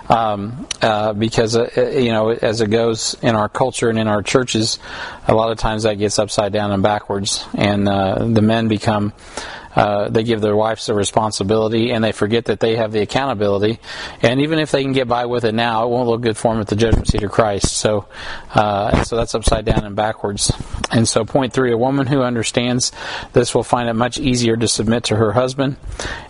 um, 0.09 0.67
uh, 0.81 1.13
because 1.13 1.55
uh, 1.55 1.69
uh, 1.77 1.83
you 1.91 2.13
know, 2.13 2.31
as 2.31 2.63
it 2.63 2.71
goes 2.71 3.15
in 3.21 3.35
our 3.35 3.51
culture 3.51 3.91
and 3.91 3.99
in 3.99 4.09
our 4.09 4.23
churches, 4.23 4.79
a 5.29 5.35
lot 5.35 5.53
of 5.53 5.59
times 5.59 5.83
that 5.83 5.99
gets 5.99 6.19
upside 6.19 6.55
down 6.55 6.73
and 6.73 6.83
backwards, 6.83 7.45
and 7.53 7.87
uh, 7.87 8.25
the 8.25 8.41
men 8.41 8.69
become 8.69 9.13
uh, 9.75 10.09
they 10.09 10.25
give 10.25 10.41
their 10.41 10.57
wives 10.57 10.87
the 10.87 10.95
responsibility 10.95 11.93
and 11.93 12.03
they 12.03 12.13
forget 12.13 12.47
that 12.47 12.61
they 12.61 12.77
have 12.77 12.93
the 12.93 13.01
accountability. 13.01 13.79
And 14.23 14.41
even 14.41 14.59
if 14.59 14.71
they 14.71 14.83
can 14.83 14.93
get 14.93 15.09
by 15.09 15.27
with 15.27 15.45
it 15.45 15.55
now, 15.55 15.85
it 15.85 15.91
won't 15.91 16.09
look 16.09 16.21
good 16.21 16.37
for 16.37 16.53
them 16.53 16.61
at 16.61 16.69
the 16.69 16.77
judgment 16.77 17.09
seat 17.09 17.23
of 17.23 17.31
Christ. 17.31 17.73
So, 17.73 18.07
uh, 18.55 19.03
so 19.05 19.17
that's 19.17 19.35
upside 19.35 19.65
down 19.65 19.85
and 19.85 19.95
backwards. 19.95 20.53
And 20.91 21.07
so, 21.09 21.25
point 21.25 21.53
three: 21.53 21.73
a 21.73 21.79
woman 21.79 22.07
who 22.07 22.23
understands 22.23 22.93
this 23.33 23.55
will 23.55 23.63
find 23.63 23.89
it 23.89 23.95
much 23.95 24.19
easier 24.19 24.57
to 24.57 24.67
submit 24.67 25.05
to 25.05 25.17
her 25.17 25.33
husband, 25.33 25.77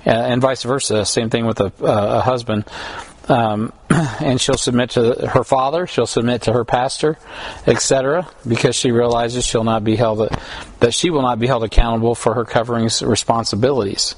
uh, 0.06 0.10
and 0.10 0.40
vice 0.40 0.62
versa. 0.62 1.04
Same 1.06 1.30
thing 1.30 1.46
with 1.46 1.60
a, 1.60 1.72
uh, 1.82 2.18
a 2.18 2.20
husband. 2.20 2.64
Um, 3.30 3.72
and 3.90 4.40
she'll 4.40 4.58
submit 4.58 4.90
to 4.90 5.28
her 5.28 5.44
father, 5.44 5.86
she'll 5.86 6.06
submit 6.06 6.42
to 6.42 6.52
her 6.52 6.64
pastor, 6.64 7.16
etc., 7.64 8.28
because 8.46 8.74
she 8.74 8.90
realizes 8.90 9.44
she'll 9.44 9.62
not 9.62 9.84
be 9.84 9.94
held 9.94 10.28
that 10.80 10.92
she 10.92 11.10
will 11.10 11.22
not 11.22 11.38
be 11.38 11.46
held 11.46 11.62
accountable 11.62 12.16
for 12.16 12.34
her 12.34 12.44
coverings 12.44 13.02
responsibilities. 13.02 14.16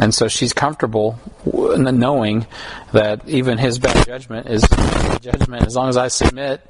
And 0.00 0.14
so 0.14 0.28
she's 0.28 0.54
comfortable 0.54 1.18
knowing 1.44 2.46
that 2.92 3.28
even 3.28 3.58
his 3.58 3.78
bad 3.78 4.06
judgment 4.06 4.46
is 4.46 4.64
judgment. 5.20 5.66
As 5.66 5.76
long 5.76 5.88
as 5.88 5.96
I 5.96 6.08
submit, 6.08 6.60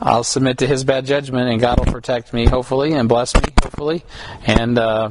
I'll 0.00 0.24
submit 0.24 0.58
to 0.58 0.66
His 0.66 0.84
bad 0.84 1.06
judgment, 1.06 1.50
and 1.50 1.60
God 1.60 1.78
will 1.78 1.92
protect 1.92 2.32
me, 2.32 2.46
hopefully, 2.46 2.92
and 2.92 3.08
bless 3.08 3.34
me, 3.34 3.42
hopefully, 3.62 4.04
and 4.46 4.78
uh, 4.78 5.10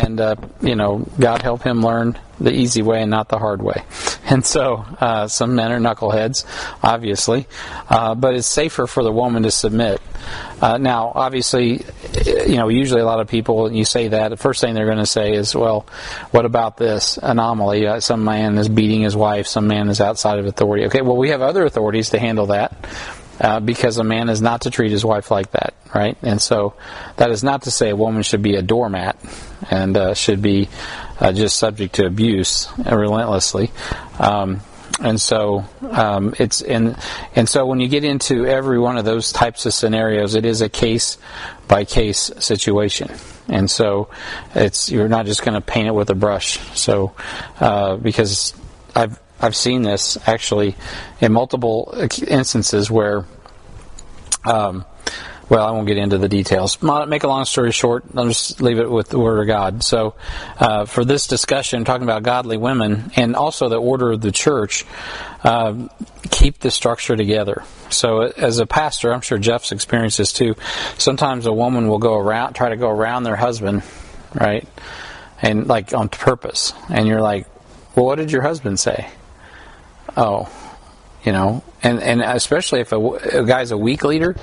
and 0.00 0.20
uh, 0.20 0.36
you 0.60 0.76
know, 0.76 1.06
God 1.18 1.42
help 1.42 1.62
him 1.62 1.82
learn 1.82 2.18
the 2.40 2.52
easy 2.52 2.82
way 2.82 3.02
and 3.02 3.10
not 3.10 3.28
the 3.28 3.38
hard 3.38 3.62
way. 3.62 3.82
And 4.24 4.46
so, 4.46 4.76
uh, 4.98 5.26
some 5.26 5.56
men 5.56 5.72
are 5.72 5.78
knuckleheads, 5.78 6.46
obviously, 6.82 7.48
uh, 7.90 8.14
but 8.14 8.34
it's 8.34 8.46
safer 8.46 8.86
for 8.86 9.02
the 9.02 9.12
woman 9.12 9.42
to 9.42 9.50
submit. 9.50 10.00
Uh, 10.60 10.78
now, 10.78 11.12
obviously, 11.14 11.84
you 12.46 12.56
know, 12.56 12.68
usually 12.68 13.00
a 13.02 13.04
lot 13.04 13.20
of 13.20 13.26
people, 13.26 13.64
when 13.64 13.74
you 13.74 13.84
say 13.84 14.08
that, 14.08 14.28
the 14.28 14.36
first 14.36 14.60
thing 14.60 14.74
they're 14.74 14.86
going 14.86 14.96
to 14.98 15.06
say 15.06 15.32
is, 15.32 15.54
well, 15.54 15.86
what 16.30 16.46
about 16.46 16.76
this 16.76 17.18
anomaly? 17.20 17.86
Uh, 17.86 18.00
some 18.00 18.24
man 18.24 18.56
is 18.56 18.68
beating 18.68 19.02
his 19.02 19.16
wife, 19.16 19.46
some 19.46 19.66
man 19.66 19.88
is 19.88 20.00
outside 20.00 20.38
of 20.38 20.46
authority. 20.46 20.86
Okay, 20.86 21.02
well, 21.02 21.16
we 21.16 21.30
have 21.30 21.42
other 21.42 21.64
authorities 21.64 22.10
to 22.10 22.18
handle 22.18 22.46
that. 22.46 22.74
Uh, 23.42 23.58
because 23.58 23.98
a 23.98 24.04
man 24.04 24.28
is 24.28 24.40
not 24.40 24.60
to 24.60 24.70
treat 24.70 24.92
his 24.92 25.04
wife 25.04 25.32
like 25.32 25.50
that, 25.50 25.74
right? 25.92 26.16
And 26.22 26.40
so 26.40 26.74
that 27.16 27.32
is 27.32 27.42
not 27.42 27.62
to 27.62 27.72
say 27.72 27.90
a 27.90 27.96
woman 27.96 28.22
should 28.22 28.40
be 28.40 28.54
a 28.54 28.62
doormat 28.62 29.16
and 29.68 29.96
uh, 29.96 30.14
should 30.14 30.40
be 30.40 30.68
uh, 31.18 31.32
just 31.32 31.56
subject 31.56 31.96
to 31.96 32.06
abuse 32.06 32.68
relentlessly. 32.78 33.72
Um, 34.20 34.60
and 35.00 35.20
so 35.20 35.64
um, 35.90 36.34
it's 36.38 36.62
and 36.62 36.96
and 37.34 37.48
so 37.48 37.66
when 37.66 37.80
you 37.80 37.88
get 37.88 38.04
into 38.04 38.46
every 38.46 38.78
one 38.78 38.96
of 38.96 39.04
those 39.04 39.32
types 39.32 39.66
of 39.66 39.74
scenarios, 39.74 40.36
it 40.36 40.44
is 40.44 40.60
a 40.60 40.68
case 40.68 41.18
by 41.66 41.84
case 41.84 42.30
situation, 42.38 43.10
and 43.48 43.68
so 43.68 44.08
it's 44.54 44.90
you're 44.90 45.08
not 45.08 45.26
just 45.26 45.42
going 45.42 45.54
to 45.54 45.60
paint 45.60 45.88
it 45.88 45.94
with 45.94 46.10
a 46.10 46.14
brush. 46.14 46.58
So 46.78 47.12
uh, 47.58 47.96
because 47.96 48.54
I've 48.94 49.18
I've 49.42 49.56
seen 49.56 49.82
this 49.82 50.16
actually 50.26 50.76
in 51.20 51.32
multiple 51.32 51.92
instances 52.26 52.88
where, 52.88 53.24
um, 54.44 54.84
well, 55.48 55.66
I 55.66 55.72
won't 55.72 55.88
get 55.88 55.98
into 55.98 56.16
the 56.16 56.28
details. 56.28 56.80
Make 56.80 57.24
a 57.24 57.28
long 57.28 57.44
story 57.44 57.72
short, 57.72 58.04
I'll 58.16 58.28
just 58.28 58.62
leave 58.62 58.78
it 58.78 58.88
with 58.88 59.08
the 59.08 59.18
Word 59.18 59.40
of 59.40 59.48
God. 59.48 59.82
So, 59.82 60.14
uh, 60.58 60.84
for 60.86 61.04
this 61.04 61.26
discussion, 61.26 61.84
talking 61.84 62.04
about 62.04 62.22
godly 62.22 62.56
women 62.56 63.10
and 63.16 63.34
also 63.34 63.68
the 63.68 63.80
order 63.80 64.12
of 64.12 64.20
the 64.20 64.30
church, 64.30 64.86
uh, 65.42 65.88
keep 66.30 66.60
the 66.60 66.70
structure 66.70 67.16
together. 67.16 67.64
So, 67.90 68.20
as 68.22 68.60
a 68.60 68.66
pastor, 68.66 69.12
I'm 69.12 69.20
sure 69.22 69.38
Jeff's 69.38 69.72
experienced 69.72 70.18
this 70.18 70.32
too. 70.32 70.54
Sometimes 70.98 71.46
a 71.46 71.52
woman 71.52 71.88
will 71.88 71.98
go 71.98 72.16
around, 72.16 72.54
try 72.54 72.68
to 72.68 72.76
go 72.76 72.88
around 72.88 73.24
their 73.24 73.36
husband, 73.36 73.82
right? 74.32 74.66
And 75.42 75.66
like 75.66 75.92
on 75.92 76.08
purpose. 76.08 76.72
And 76.88 77.08
you're 77.08 77.20
like, 77.20 77.46
well, 77.96 78.06
what 78.06 78.16
did 78.16 78.30
your 78.30 78.42
husband 78.42 78.78
say? 78.78 79.10
Oh, 80.16 80.48
you 81.24 81.32
know, 81.32 81.62
and 81.82 82.00
and 82.00 82.20
especially 82.20 82.80
if 82.80 82.92
a, 82.92 82.98
a 82.98 83.44
guy's 83.44 83.70
a 83.70 83.76
weak 83.76 84.04
leader, 84.04 84.36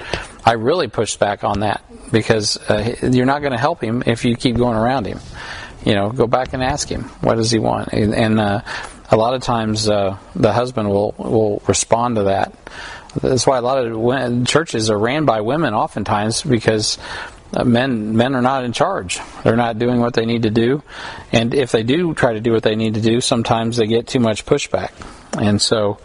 I 0.45 0.53
really 0.53 0.87
push 0.87 1.17
back 1.17 1.43
on 1.43 1.59
that 1.61 1.83
because 2.11 2.57
uh, 2.69 2.95
you're 3.01 3.25
not 3.25 3.39
going 3.39 3.51
to 3.51 3.59
help 3.59 3.83
him 3.83 4.03
if 4.05 4.23
you 4.25 4.35
keep 4.35 4.55
going 4.55 4.77
around 4.77 5.05
him. 5.05 5.19
You 5.85 5.93
know, 5.93 6.09
go 6.09 6.27
back 6.27 6.53
and 6.53 6.63
ask 6.63 6.87
him 6.87 7.03
what 7.21 7.35
does 7.35 7.51
he 7.51 7.59
want, 7.59 7.93
and, 7.93 8.13
and 8.13 8.39
uh, 8.39 8.61
a 9.11 9.17
lot 9.17 9.33
of 9.33 9.41
times 9.41 9.89
uh, 9.89 10.17
the 10.35 10.53
husband 10.53 10.89
will 10.89 11.13
will 11.17 11.61
respond 11.67 12.15
to 12.15 12.23
that. 12.23 12.53
That's 13.21 13.47
why 13.47 13.57
a 13.57 13.61
lot 13.61 13.85
of 13.85 14.47
churches 14.47 14.89
are 14.89 14.97
ran 14.97 15.25
by 15.25 15.41
women, 15.41 15.73
oftentimes 15.73 16.43
because 16.43 16.97
uh, 17.53 17.63
men 17.63 18.15
men 18.15 18.35
are 18.35 18.41
not 18.41 18.63
in 18.63 18.71
charge. 18.71 19.19
They're 19.43 19.55
not 19.55 19.79
doing 19.79 19.99
what 19.99 20.13
they 20.13 20.25
need 20.25 20.43
to 20.43 20.49
do, 20.49 20.83
and 21.31 21.53
if 21.53 21.71
they 21.71 21.83
do 21.83 22.13
try 22.13 22.33
to 22.33 22.41
do 22.41 22.53
what 22.53 22.63
they 22.63 22.75
need 22.75 22.93
to 22.93 23.01
do, 23.01 23.19
sometimes 23.19 23.77
they 23.77 23.87
get 23.87 24.07
too 24.07 24.19
much 24.19 24.45
pushback. 24.45 24.91
And 25.39 25.61
so 25.61 25.99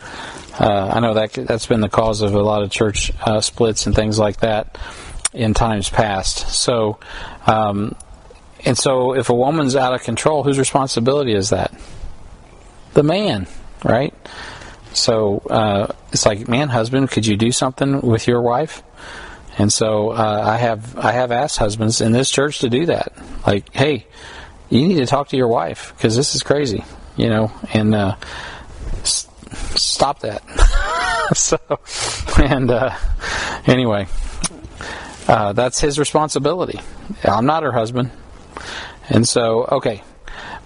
uh, 0.58 0.92
I 0.94 1.00
know 1.00 1.14
that 1.14 1.32
that's 1.32 1.66
been 1.66 1.80
the 1.80 1.88
cause 1.88 2.22
of 2.22 2.34
a 2.34 2.42
lot 2.42 2.62
of 2.62 2.70
church 2.70 3.12
uh, 3.24 3.40
splits 3.40 3.86
and 3.86 3.94
things 3.94 4.18
like 4.18 4.38
that 4.40 4.78
in 5.32 5.52
times 5.52 5.90
past. 5.90 6.48
So, 6.50 6.98
um, 7.46 7.96
and 8.64 8.78
so 8.78 9.14
if 9.14 9.30
a 9.30 9.34
woman's 9.34 9.76
out 9.76 9.94
of 9.94 10.02
control, 10.02 10.44
whose 10.44 10.58
responsibility 10.58 11.34
is 11.34 11.50
that? 11.50 11.74
The 12.94 13.02
man, 13.02 13.48
right? 13.84 14.14
So 14.92 15.38
uh, 15.50 15.92
it's 16.12 16.24
like, 16.24 16.48
man, 16.48 16.68
husband, 16.68 17.10
could 17.10 17.26
you 17.26 17.36
do 17.36 17.50
something 17.50 18.00
with 18.00 18.28
your 18.28 18.40
wife? 18.40 18.82
And 19.58 19.72
so 19.72 20.10
uh, 20.10 20.42
I 20.44 20.56
have 20.56 20.96
I 20.98 21.12
have 21.12 21.30
asked 21.30 21.58
husbands 21.58 22.00
in 22.00 22.12
this 22.12 22.30
church 22.30 22.60
to 22.60 22.68
do 22.68 22.86
that. 22.86 23.12
Like, 23.46 23.72
hey, 23.72 24.06
you 24.70 24.86
need 24.86 24.96
to 24.96 25.06
talk 25.06 25.28
to 25.28 25.36
your 25.36 25.48
wife 25.48 25.92
because 25.96 26.16
this 26.16 26.34
is 26.34 26.42
crazy, 26.42 26.84
you 27.16 27.28
know. 27.28 27.52
And 27.72 27.94
uh, 27.94 28.16
stop 29.54 30.20
that. 30.20 30.42
so, 31.34 31.58
and 32.42 32.70
uh, 32.70 32.96
anyway, 33.66 34.06
uh, 35.28 35.52
that's 35.52 35.80
his 35.80 35.98
responsibility. 35.98 36.80
I'm 37.22 37.46
not 37.46 37.62
her 37.62 37.72
husband. 37.72 38.10
And 39.08 39.26
so, 39.26 39.64
okay, 39.64 40.02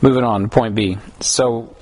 moving 0.01 0.25
on 0.25 0.43
to 0.43 0.49
point 0.49 0.75
B. 0.75 0.99
So 1.21 1.75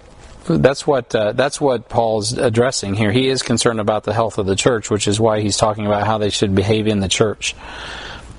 that's 0.48 0.86
what 0.86 1.14
uh, 1.14 1.32
that's 1.32 1.60
what 1.60 1.88
Paul's 1.88 2.32
addressing 2.32 2.94
here. 2.94 3.12
He 3.12 3.28
is 3.28 3.42
concerned 3.42 3.80
about 3.80 4.04
the 4.04 4.12
health 4.12 4.38
of 4.38 4.46
the 4.46 4.56
church, 4.56 4.90
which 4.90 5.08
is 5.08 5.18
why 5.18 5.40
he's 5.40 5.56
talking 5.56 5.86
about 5.86 6.06
how 6.06 6.18
they 6.18 6.30
should 6.30 6.54
behave 6.54 6.86
in 6.86 7.00
the 7.00 7.08
church. 7.08 7.54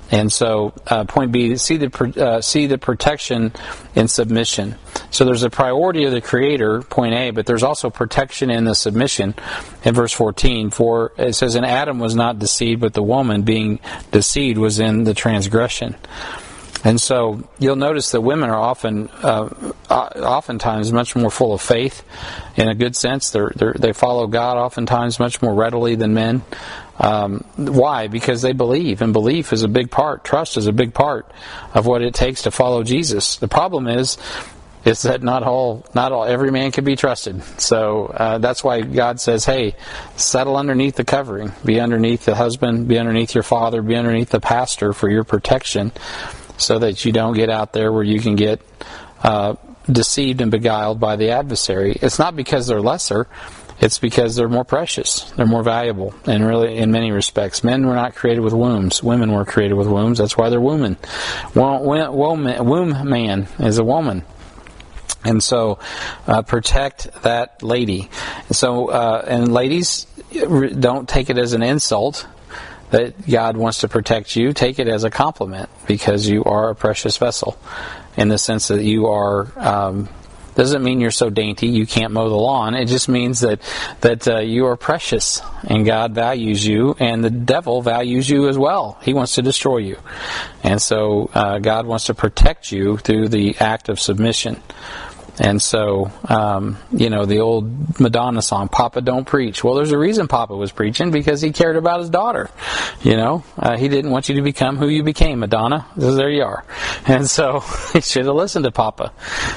And 0.09 0.31
so, 0.31 0.73
uh, 0.87 1.03
point 1.03 1.31
B, 1.31 1.57
see 1.57 1.77
the 1.77 2.23
uh, 2.23 2.41
see 2.41 2.65
the 2.67 2.77
protection 2.77 3.51
in 3.93 4.07
submission. 4.07 4.75
So 5.11 5.25
there's 5.25 5.43
a 5.43 5.49
priority 5.49 6.05
of 6.05 6.11
the 6.11 6.21
Creator, 6.21 6.83
point 6.83 7.13
A, 7.13 7.31
but 7.31 7.45
there's 7.45 7.63
also 7.63 7.89
protection 7.89 8.49
in 8.49 8.63
the 8.63 8.75
submission. 8.75 9.35
In 9.83 9.93
verse 9.93 10.13
14, 10.13 10.69
for 10.69 11.11
it 11.17 11.33
says, 11.33 11.55
"And 11.55 11.65
Adam 11.65 11.99
was 11.99 12.15
not 12.15 12.39
deceived, 12.39 12.79
but 12.81 12.93
the 12.93 13.03
woman, 13.03 13.41
being 13.41 13.79
deceived, 14.11 14.57
was 14.57 14.79
in 14.79 15.03
the 15.03 15.13
transgression." 15.13 15.95
And 16.83 17.01
so 17.01 17.41
you'll 17.59 17.75
notice 17.75 18.11
that 18.11 18.21
women 18.21 18.49
are 18.49 18.59
often, 18.59 19.09
uh, 19.21 19.49
oftentimes, 19.89 20.93
much 20.93 21.15
more 21.15 21.29
full 21.29 21.53
of 21.53 21.61
faith, 21.61 22.03
in 22.55 22.69
a 22.69 22.75
good 22.75 22.95
sense. 22.95 23.31
They're, 23.31 23.51
they're, 23.55 23.75
they 23.77 23.93
follow 23.93 24.27
God 24.27 24.57
oftentimes 24.57 25.19
much 25.19 25.41
more 25.41 25.53
readily 25.53 25.95
than 25.95 26.13
men. 26.13 26.43
Um, 26.99 27.43
why? 27.55 28.07
Because 28.07 28.41
they 28.41 28.53
believe, 28.53 29.01
and 29.01 29.13
belief 29.13 29.53
is 29.53 29.63
a 29.63 29.67
big 29.67 29.91
part. 29.91 30.23
Trust 30.23 30.57
is 30.57 30.67
a 30.67 30.73
big 30.73 30.93
part 30.93 31.31
of 31.73 31.85
what 31.85 32.01
it 32.01 32.13
takes 32.13 32.43
to 32.43 32.51
follow 32.51 32.83
Jesus. 32.83 33.35
The 33.37 33.47
problem 33.47 33.87
is, 33.87 34.17
is 34.83 35.01
that 35.03 35.21
not 35.21 35.43
all, 35.43 35.85
not 35.93 36.11
all, 36.11 36.23
every 36.23 36.49
man 36.49 36.71
can 36.71 36.85
be 36.85 36.95
trusted. 36.95 37.43
So 37.59 38.05
uh, 38.05 38.37
that's 38.37 38.63
why 38.63 38.81
God 38.81 39.19
says, 39.19 39.45
"Hey, 39.45 39.75
settle 40.15 40.55
underneath 40.57 40.95
the 40.95 41.03
covering. 41.03 41.51
Be 41.63 41.79
underneath 41.79 42.25
the 42.25 42.35
husband. 42.35 42.87
Be 42.87 42.97
underneath 42.97 43.35
your 43.35 43.43
father. 43.43 43.81
Be 43.81 43.95
underneath 43.95 44.29
the 44.29 44.39
pastor 44.39 44.93
for 44.93 45.09
your 45.09 45.23
protection." 45.23 45.91
so 46.57 46.79
that 46.79 47.05
you 47.05 47.11
don't 47.11 47.33
get 47.33 47.49
out 47.49 47.73
there 47.73 47.91
where 47.91 48.03
you 48.03 48.19
can 48.19 48.35
get 48.35 48.59
uh, 49.23 49.55
deceived 49.89 50.41
and 50.41 50.51
beguiled 50.51 50.99
by 50.99 51.15
the 51.15 51.29
adversary. 51.29 51.97
It's 52.01 52.19
not 52.19 52.35
because 52.35 52.67
they're 52.67 52.81
lesser. 52.81 53.27
It's 53.79 53.99
because 53.99 54.35
they're 54.35 54.49
more 54.49 54.65
precious. 54.65 55.21
They're 55.31 55.45
more 55.45 55.63
valuable, 55.63 56.15
and 56.25 56.45
really, 56.45 56.77
in 56.77 56.91
many 56.91 57.11
respects, 57.11 57.63
men 57.63 57.85
were 57.85 57.93
not 57.93 58.15
created 58.15 58.41
with 58.41 58.53
wombs. 58.53 59.03
Women 59.03 59.31
were 59.31 59.45
created 59.45 59.75
with 59.75 59.87
wombs. 59.87 60.17
That's 60.17 60.35
why 60.35 60.49
they're 60.49 60.59
women. 60.59 60.97
Womb 61.53 63.09
man 63.09 63.47
is 63.59 63.77
a 63.77 63.83
woman. 63.83 64.23
And 65.23 65.43
so, 65.43 65.79
uh, 66.25 66.41
protect 66.41 67.11
that 67.23 67.61
lady. 67.61 68.09
So, 68.51 68.87
uh, 68.87 69.25
and 69.27 69.53
ladies, 69.53 70.07
don't 70.31 71.07
take 71.07 71.29
it 71.29 71.37
as 71.37 71.53
an 71.53 71.63
insult 71.63 72.25
that 72.91 73.27
God 73.29 73.57
wants 73.57 73.79
to 73.79 73.87
protect 73.87 74.35
you, 74.35 74.53
take 74.53 74.79
it 74.79 74.87
as 74.87 75.03
a 75.03 75.09
compliment 75.09 75.69
because 75.87 76.27
you 76.27 76.43
are 76.45 76.69
a 76.69 76.75
precious 76.75 77.17
vessel 77.17 77.59
in 78.15 78.29
the 78.29 78.37
sense 78.37 78.69
that 78.69 78.83
you 78.83 79.07
are. 79.07 79.51
Um, 79.57 80.09
doesn't 80.57 80.83
mean 80.83 80.99
you're 80.99 81.11
so 81.11 81.29
dainty 81.29 81.67
you 81.67 81.85
can't 81.85 82.11
mow 82.11 82.27
the 82.27 82.35
lawn. 82.35 82.73
It 82.73 82.85
just 82.85 83.07
means 83.07 83.41
that 83.41 83.61
that 84.01 84.27
uh, 84.27 84.39
you 84.39 84.65
are 84.65 84.75
precious 84.75 85.41
and 85.63 85.85
God 85.85 86.13
values 86.13 86.65
you, 86.65 86.95
and 86.99 87.23
the 87.23 87.29
devil 87.29 87.81
values 87.81 88.29
you 88.29 88.49
as 88.49 88.57
well. 88.57 88.97
He 89.03 89.13
wants 89.13 89.35
to 89.35 89.41
destroy 89.41 89.77
you, 89.77 89.97
and 90.63 90.81
so 90.81 91.29
uh, 91.33 91.59
God 91.59 91.85
wants 91.85 92.05
to 92.05 92.13
protect 92.13 92.71
you 92.71 92.97
through 92.97 93.29
the 93.29 93.55
act 93.59 93.87
of 93.87 93.99
submission. 93.99 94.61
And 95.39 95.61
so, 95.61 96.11
um, 96.27 96.77
you 96.91 97.09
know, 97.09 97.25
the 97.25 97.39
old 97.39 97.99
Madonna 97.99 98.41
song, 98.41 98.69
Papa 98.69 99.01
Don't 99.01 99.25
Preach. 99.25 99.63
Well, 99.63 99.75
there's 99.75 99.91
a 99.91 99.97
reason 99.97 100.27
Papa 100.27 100.55
was 100.55 100.71
preaching 100.71 101.11
because 101.11 101.41
he 101.41 101.51
cared 101.51 101.75
about 101.75 101.99
his 101.99 102.09
daughter. 102.09 102.49
You 103.01 103.15
know, 103.15 103.43
uh, 103.57 103.77
he 103.77 103.87
didn't 103.87 104.11
want 104.11 104.29
you 104.29 104.35
to 104.35 104.41
become 104.41 104.77
who 104.77 104.87
you 104.87 105.03
became, 105.03 105.39
Madonna. 105.39 105.85
So 105.99 106.15
there 106.15 106.29
you 106.29 106.43
are. 106.43 106.65
And 107.09 107.29
so 107.29 107.59
he 107.93 108.01
should 108.01 108.25
have 108.25 108.35
listened 108.35 108.65
to 108.65 108.71
Papa 108.71 109.13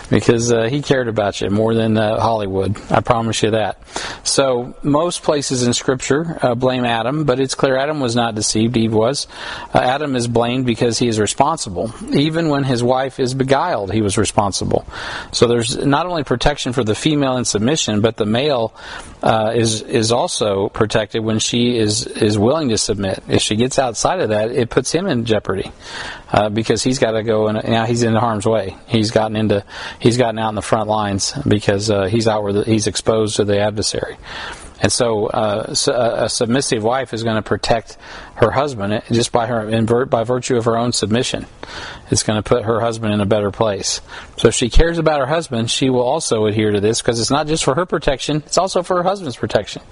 because 0.08 0.52
uh, 0.52 0.68
he 0.68 0.82
cared 0.82 1.08
about 1.08 1.40
you 1.40 1.50
more 1.50 1.74
than 1.74 1.96
uh, 1.96 2.20
Hollywood. 2.20 2.78
I 2.90 3.00
promise 3.00 3.42
you 3.42 3.50
that. 3.50 3.82
So 4.22 4.76
most 4.84 5.24
places 5.24 5.66
in 5.66 5.72
Scripture 5.72 6.38
uh, 6.42 6.54
blame 6.54 6.84
Adam, 6.84 7.24
but 7.24 7.40
it's 7.40 7.56
clear 7.56 7.76
Adam 7.76 7.98
was 7.98 8.14
not 8.14 8.36
deceived. 8.36 8.76
Eve 8.76 8.92
was. 8.92 9.26
Uh, 9.74 9.78
Adam 9.78 10.14
is 10.14 10.28
blamed 10.28 10.64
because 10.64 10.98
he 10.98 11.08
is 11.08 11.18
responsible. 11.18 11.92
Even 12.12 12.50
when 12.50 12.62
his 12.62 12.84
wife 12.84 13.18
is 13.18 13.34
beguiled, 13.34 13.92
he 13.92 14.00
was 14.00 14.16
responsible. 14.16 14.86
So 15.32 15.48
there's 15.48 15.69
there's 15.74 15.86
not 15.86 16.06
only 16.06 16.24
protection 16.24 16.72
for 16.72 16.84
the 16.84 16.94
female 16.94 17.36
in 17.36 17.44
submission, 17.44 18.00
but 18.00 18.16
the 18.16 18.26
male 18.26 18.74
uh, 19.22 19.52
is 19.54 19.82
is 19.82 20.12
also 20.12 20.68
protected 20.68 21.24
when 21.24 21.38
she 21.38 21.76
is 21.76 22.06
is 22.06 22.38
willing 22.38 22.68
to 22.70 22.78
submit. 22.78 23.22
If 23.28 23.42
she 23.42 23.56
gets 23.56 23.78
outside 23.78 24.20
of 24.20 24.30
that, 24.30 24.50
it 24.50 24.70
puts 24.70 24.92
him 24.92 25.06
in 25.06 25.24
jeopardy 25.24 25.72
uh, 26.32 26.48
because 26.48 26.82
he's 26.82 26.98
got 26.98 27.12
to 27.12 27.22
go 27.22 27.48
and 27.48 27.68
now 27.68 27.86
he's 27.86 28.02
in 28.02 28.14
harm's 28.14 28.46
way. 28.46 28.76
He's 28.86 29.10
gotten 29.10 29.36
into 29.36 29.64
he's 29.98 30.16
gotten 30.16 30.38
out 30.38 30.50
in 30.50 30.54
the 30.54 30.62
front 30.62 30.88
lines 30.88 31.32
because 31.46 31.90
uh, 31.90 32.04
he's 32.04 32.26
out 32.26 32.42
where 32.42 32.52
the, 32.52 32.64
he's 32.64 32.86
exposed 32.86 33.36
to 33.36 33.44
the 33.44 33.60
adversary. 33.60 34.16
And 34.82 34.90
so, 34.90 35.26
uh, 35.26 35.74
a 35.92 36.28
submissive 36.30 36.82
wife 36.82 37.12
is 37.12 37.22
going 37.22 37.36
to 37.36 37.42
protect 37.42 37.98
her 38.40 38.50
husband 38.50 39.02
just 39.12 39.32
by 39.32 39.46
her 39.46 40.06
by 40.06 40.24
virtue 40.24 40.56
of 40.56 40.64
her 40.64 40.76
own 40.76 40.92
submission. 40.92 41.46
It's 42.10 42.22
going 42.22 42.42
to 42.42 42.48
put 42.48 42.64
her 42.64 42.80
husband 42.80 43.12
in 43.12 43.20
a 43.20 43.26
better 43.26 43.50
place. 43.50 44.00
So 44.36 44.48
if 44.48 44.54
she 44.54 44.70
cares 44.70 44.98
about 44.98 45.20
her 45.20 45.26
husband, 45.26 45.70
she 45.70 45.90
will 45.90 46.02
also 46.02 46.46
adhere 46.46 46.72
to 46.72 46.80
this 46.80 47.00
because 47.00 47.20
it's 47.20 47.30
not 47.30 47.46
just 47.46 47.62
for 47.62 47.74
her 47.74 47.86
protection; 47.86 48.38
it's 48.46 48.58
also 48.58 48.82
for 48.82 48.96
her 48.96 49.02
husband's 49.02 49.36
protection. 49.36 49.82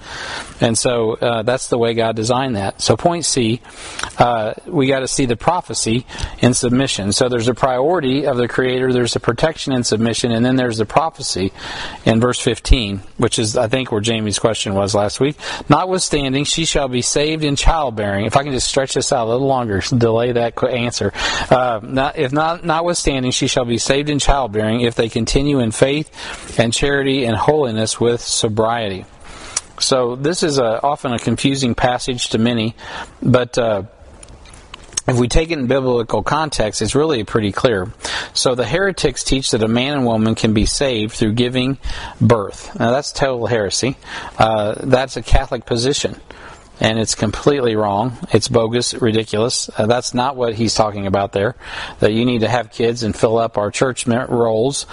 And 0.59 0.77
so 0.77 1.13
uh, 1.13 1.43
that's 1.43 1.69
the 1.69 1.77
way 1.77 1.93
God 1.93 2.15
designed 2.15 2.55
that. 2.55 2.81
So 2.81 2.97
point 2.97 3.25
C, 3.25 3.61
uh, 4.17 4.55
we 4.65 4.87
got 4.87 4.99
to 4.99 5.07
see 5.07 5.25
the 5.25 5.37
prophecy 5.37 6.05
in 6.39 6.53
submission. 6.53 7.13
So 7.13 7.29
there's 7.29 7.47
a 7.47 7.53
priority 7.53 8.25
of 8.25 8.37
the 8.37 8.47
Creator, 8.47 8.93
there's 8.93 9.15
a 9.15 9.19
protection 9.19 9.73
in 9.73 9.83
submission, 9.83 10.31
and 10.31 10.43
then 10.43 10.55
there's 10.55 10.79
the 10.79 10.85
prophecy 10.85 11.53
in 12.05 12.19
verse 12.19 12.39
15, 12.39 13.01
which 13.17 13.37
is 13.37 13.55
I 13.55 13.67
think 13.67 13.91
where 13.91 14.01
Jamie's 14.01 14.39
question 14.39 14.73
was 14.73 14.95
last 14.95 15.19
week. 15.19 15.37
Notwithstanding, 15.69 16.43
she 16.45 16.65
shall 16.65 16.87
be 16.87 17.01
saved 17.01 17.43
in 17.43 17.55
childbearing. 17.55 18.25
If 18.25 18.35
I 18.39 18.43
can 18.43 18.53
just 18.53 18.69
stretch 18.69 18.93
this 18.93 19.11
out 19.11 19.27
a 19.27 19.29
little 19.29 19.47
longer, 19.47 19.81
delay 19.81 20.31
that 20.31 20.63
answer. 20.63 21.11
Uh, 21.49 21.81
not, 21.83 22.17
if 22.17 22.31
not, 22.31 22.63
notwithstanding, 22.63 23.31
she 23.31 23.47
shall 23.47 23.65
be 23.65 23.77
saved 23.77 24.09
in 24.09 24.17
childbearing 24.17 24.79
if 24.79 24.95
they 24.95 25.09
continue 25.09 25.59
in 25.59 25.71
faith 25.71 26.57
and 26.57 26.73
charity 26.73 27.25
and 27.25 27.35
holiness 27.35 27.99
with 27.99 28.21
sobriety. 28.21 29.05
So 29.79 30.15
this 30.15 30.41
is 30.43 30.57
a, 30.57 30.81
often 30.81 31.11
a 31.11 31.19
confusing 31.19 31.75
passage 31.75 32.29
to 32.29 32.37
many, 32.37 32.75
but. 33.21 33.57
Uh, 33.57 33.83
if 35.07 35.17
we 35.17 35.27
take 35.27 35.49
it 35.49 35.57
in 35.57 35.65
biblical 35.65 36.21
context, 36.21 36.83
it's 36.83 36.93
really 36.93 37.23
pretty 37.23 37.51
clear. 37.51 37.91
So 38.33 38.53
the 38.53 38.65
heretics 38.65 39.23
teach 39.23 39.49
that 39.51 39.63
a 39.63 39.67
man 39.67 39.93
and 39.93 40.05
woman 40.05 40.35
can 40.35 40.53
be 40.53 40.65
saved 40.65 41.15
through 41.15 41.33
giving 41.33 41.79
birth. 42.21 42.77
Now 42.79 42.91
that's 42.91 43.11
total 43.11 43.47
heresy. 43.47 43.97
Uh, 44.37 44.75
that's 44.77 45.17
a 45.17 45.23
Catholic 45.23 45.65
position 45.65 46.21
and 46.79 46.97
it's 46.97 47.15
completely 47.15 47.75
wrong. 47.75 48.17
It's 48.31 48.47
bogus, 48.47 48.93
ridiculous. 48.93 49.69
Uh, 49.77 49.85
that's 49.85 50.13
not 50.13 50.35
what 50.35 50.55
he's 50.55 50.75
talking 50.75 51.07
about 51.07 51.33
there. 51.33 51.55
That 51.99 52.13
you 52.13 52.25
need 52.25 52.41
to 52.41 52.47
have 52.47 52.71
kids 52.71 53.03
and 53.03 53.15
fill 53.15 53.37
up 53.37 53.57
our 53.57 53.71
church 53.71 54.07
rolls 54.07 54.85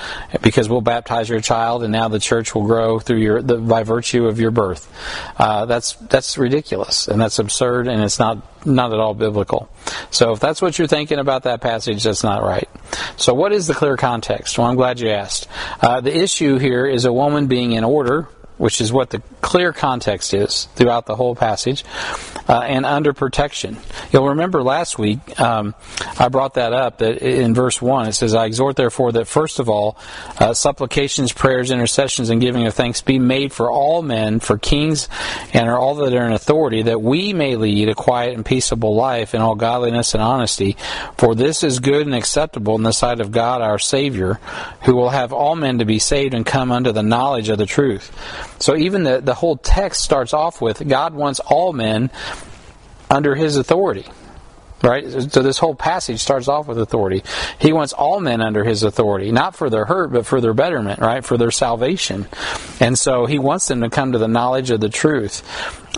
because 0.42 0.68
we'll 0.68 0.80
baptize 0.80 1.28
your 1.28 1.40
child, 1.40 1.82
and 1.82 1.92
now 1.92 2.08
the 2.08 2.18
church 2.18 2.54
will 2.54 2.66
grow 2.66 2.98
through 2.98 3.18
your 3.18 3.42
the, 3.42 3.56
by 3.56 3.82
virtue 3.82 4.26
of 4.26 4.40
your 4.40 4.50
birth. 4.50 4.92
Uh, 5.38 5.66
that's 5.66 5.94
that's 5.94 6.36
ridiculous 6.38 7.08
and 7.08 7.20
that's 7.20 7.38
absurd, 7.38 7.88
and 7.88 8.02
it's 8.02 8.18
not 8.18 8.66
not 8.66 8.92
at 8.92 8.98
all 8.98 9.14
biblical. 9.14 9.70
So 10.10 10.32
if 10.32 10.40
that's 10.40 10.60
what 10.60 10.78
you're 10.78 10.88
thinking 10.88 11.18
about 11.18 11.44
that 11.44 11.60
passage, 11.60 12.02
that's 12.02 12.24
not 12.24 12.42
right. 12.42 12.68
So 13.16 13.34
what 13.34 13.52
is 13.52 13.66
the 13.66 13.74
clear 13.74 13.96
context? 13.96 14.58
Well, 14.58 14.66
I'm 14.66 14.76
glad 14.76 15.00
you 15.00 15.10
asked. 15.10 15.46
Uh, 15.80 16.00
the 16.00 16.16
issue 16.16 16.58
here 16.58 16.86
is 16.86 17.04
a 17.04 17.12
woman 17.12 17.46
being 17.46 17.72
in 17.72 17.84
order 17.84 18.28
which 18.58 18.80
is 18.80 18.92
what 18.92 19.10
the 19.10 19.22
clear 19.40 19.72
context 19.72 20.34
is 20.34 20.64
throughout 20.74 21.06
the 21.06 21.16
whole 21.16 21.34
passage, 21.34 21.84
uh, 22.48 22.60
and 22.60 22.86
under 22.86 23.12
protection. 23.12 23.76
You'll 24.12 24.28
remember 24.28 24.62
last 24.62 24.98
week 24.98 25.40
um, 25.40 25.74
I 26.18 26.28
brought 26.28 26.54
that 26.54 26.72
up 26.72 26.98
that 26.98 27.18
in 27.18 27.54
verse 27.54 27.80
1 27.82 28.08
it 28.08 28.12
says, 28.12 28.34
I 28.34 28.46
exhort 28.46 28.76
therefore 28.76 29.12
that 29.12 29.26
first 29.26 29.58
of 29.58 29.68
all, 29.68 29.98
uh, 30.38 30.54
supplications, 30.54 31.32
prayers, 31.32 31.70
intercessions, 31.70 32.30
and 32.30 32.40
giving 32.40 32.66
of 32.66 32.74
thanks 32.74 33.00
be 33.02 33.18
made 33.18 33.52
for 33.52 33.70
all 33.70 34.02
men, 34.02 34.40
for 34.40 34.58
kings, 34.58 35.08
and 35.52 35.68
all 35.68 35.94
that 35.96 36.14
are 36.14 36.26
in 36.26 36.32
authority, 36.32 36.82
that 36.82 37.02
we 37.02 37.32
may 37.32 37.56
lead 37.56 37.88
a 37.88 37.94
quiet 37.94 38.34
and 38.34 38.44
peaceable 38.44 38.94
life 38.94 39.34
in 39.34 39.40
all 39.40 39.54
godliness 39.54 40.14
and 40.14 40.22
honesty. 40.22 40.76
For 41.18 41.34
this 41.34 41.62
is 41.62 41.80
good 41.80 42.06
and 42.06 42.14
acceptable 42.14 42.76
in 42.76 42.82
the 42.82 42.92
sight 42.92 43.20
of 43.20 43.32
God 43.32 43.60
our 43.60 43.78
Savior, 43.78 44.40
who 44.82 44.94
will 44.94 45.10
have 45.10 45.32
all 45.32 45.56
men 45.56 45.78
to 45.78 45.84
be 45.84 45.98
saved 45.98 46.34
and 46.34 46.46
come 46.46 46.72
unto 46.72 46.92
the 46.92 47.02
knowledge 47.02 47.48
of 47.48 47.58
the 47.58 47.66
truth. 47.66 48.12
So 48.58 48.76
even 48.76 49.04
the, 49.04 49.20
the 49.20 49.34
whole 49.34 49.56
text 49.56 50.02
starts 50.02 50.32
off 50.32 50.60
with 50.60 50.86
God 50.86 51.14
wants 51.14 51.40
all 51.40 51.72
men 51.72 52.10
under 53.10 53.34
his 53.34 53.56
authority. 53.56 54.06
Right? 54.82 55.10
So 55.32 55.42
this 55.42 55.56
whole 55.56 55.74
passage 55.74 56.20
starts 56.20 56.48
off 56.48 56.68
with 56.68 56.78
authority. 56.78 57.22
He 57.58 57.72
wants 57.72 57.94
all 57.94 58.20
men 58.20 58.42
under 58.42 58.62
his 58.62 58.82
authority, 58.82 59.32
not 59.32 59.56
for 59.56 59.70
their 59.70 59.86
hurt, 59.86 60.12
but 60.12 60.26
for 60.26 60.40
their 60.40 60.52
betterment, 60.52 61.00
right? 61.00 61.24
For 61.24 61.38
their 61.38 61.50
salvation. 61.50 62.28
And 62.78 62.98
so 62.98 63.24
he 63.24 63.38
wants 63.38 63.68
them 63.68 63.80
to 63.80 63.88
come 63.88 64.12
to 64.12 64.18
the 64.18 64.28
knowledge 64.28 64.70
of 64.70 64.80
the 64.80 64.90
truth. 64.90 65.42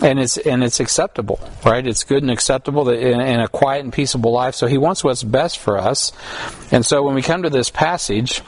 And 0.01 0.17
it's 0.17 0.37
and 0.37 0.63
it's 0.63 0.79
acceptable, 0.79 1.41
right? 1.65 1.85
It's 1.85 2.05
good 2.05 2.23
and 2.23 2.31
acceptable 2.31 2.89
in, 2.89 3.19
in 3.19 3.41
a 3.41 3.49
quiet 3.49 3.83
and 3.83 3.91
peaceable 3.91 4.31
life. 4.31 4.55
So 4.55 4.65
he 4.65 4.77
wants 4.77 5.03
what's 5.03 5.23
best 5.23 5.59
for 5.59 5.77
us. 5.77 6.13
And 6.71 6.85
so 6.85 7.03
when 7.03 7.15
we 7.15 7.21
come 7.21 7.43
to 7.43 7.49
this 7.49 7.69
passage, 7.69 8.41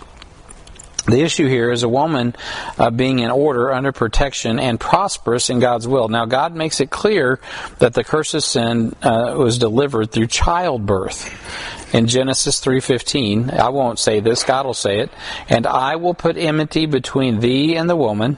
the 1.06 1.22
issue 1.22 1.48
here 1.48 1.72
is 1.72 1.84
a 1.84 1.90
woman 1.90 2.36
uh, 2.78 2.92
being 2.92 3.20
in 3.20 3.32
order, 3.32 3.72
under 3.72 3.92
protection, 3.92 4.60
and 4.60 4.80
prosperous 4.80 5.50
in 5.50 5.60
God's 5.60 5.88
will. 5.88 6.08
Now, 6.10 6.26
God 6.26 6.56
makes 6.56 6.80
it 6.80 6.92
clear 6.92 7.40
that 7.80 7.94
the 7.94 8.04
curse 8.04 8.34
of 8.34 8.44
sin 8.44 8.96
uh, 9.02 9.34
was 9.38 9.58
delivered 9.58 10.12
through 10.12 10.28
childbirth. 10.28 11.94
In 11.94 12.08
Genesis 12.08 12.62
3:15, 12.62 13.52
I 13.52 13.70
won't 13.70 14.00
say 14.00 14.20
this, 14.20 14.44
God 14.44 14.66
will 14.66 14.74
say 14.74 15.00
it, 15.00 15.12
and 15.50 15.68
I 15.68 15.98
will 15.98 16.14
put 16.14 16.38
enmity 16.38 16.86
between 16.86 17.40
thee 17.40 17.76
and 17.76 17.90
the 17.90 17.98
woman, 17.98 18.38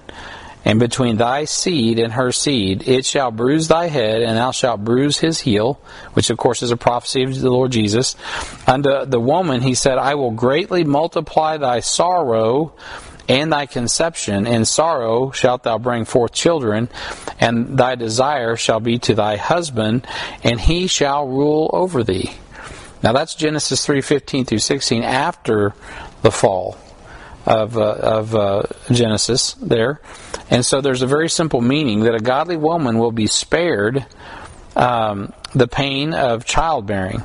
and 0.66 0.80
between 0.80 1.18
thy 1.18 1.46
seed 1.46 2.00
and 2.00 2.14
her 2.14 2.32
seed. 2.32 2.88
It 2.88 3.06
shall 3.06 3.32
bruise 3.32 3.68
thy 3.68 3.88
head, 3.88 4.22
and 4.22 4.38
thou 4.38 4.52
shalt 4.52 4.84
bruise 4.84 5.20
his 5.20 5.42
heel, 5.42 5.80
which 6.14 6.30
of 6.30 6.38
course 6.38 6.62
is 6.64 6.72
a 6.72 6.78
prophecy 6.78 7.24
of 7.24 7.40
the 7.40 7.52
Lord 7.52 7.72
Jesus. 7.72 8.16
Unto 8.68 9.06
the 9.06 9.20
woman 9.20 9.62
he 9.62 9.74
said, 9.74 9.98
I 9.98 10.16
will 10.16 10.32
greatly 10.32 10.84
multiply 10.84 11.58
thy 11.58 11.82
sorrow 11.82 12.74
and 13.28 13.52
thy 13.52 13.66
conception. 13.66 14.48
In 14.48 14.66
sorrow 14.66 15.32
shalt 15.32 15.64
thou 15.64 15.78
bring 15.78 16.06
forth 16.06 16.34
children, 16.34 16.90
and 17.40 17.78
thy 17.78 17.96
desire 17.96 18.56
shall 18.56 18.80
be 18.80 19.00
to 19.00 19.16
thy 19.16 19.38
husband, 19.38 20.08
and 20.44 20.60
he 20.60 20.88
shall 20.88 21.28
rule 21.28 21.70
over 21.74 22.04
thee. 22.04 22.32
Now 23.02 23.12
that's 23.12 23.36
Genesis 23.36 23.86
3:15 23.86 24.46
through 24.48 24.60
16 24.60 25.04
after 25.04 25.74
the 26.22 26.32
fall 26.32 26.78
of, 27.46 27.78
uh, 27.78 27.92
of 27.92 28.36
uh, 28.36 28.64
Genesis 28.92 29.54
there. 29.54 30.02
And 30.50 30.66
so 30.66 30.82
there's 30.82 31.02
a 31.02 31.08
very 31.08 31.30
simple 31.30 31.62
meaning 31.62 32.02
that 32.02 32.16
a 32.16 32.20
godly 32.20 32.58
woman 32.58 32.98
will 32.98 33.12
be 33.12 33.28
spared 33.28 34.06
um, 34.76 35.34
the 35.54 35.68
pain 35.68 36.14
of 36.14 36.46
childbearing. 36.46 37.24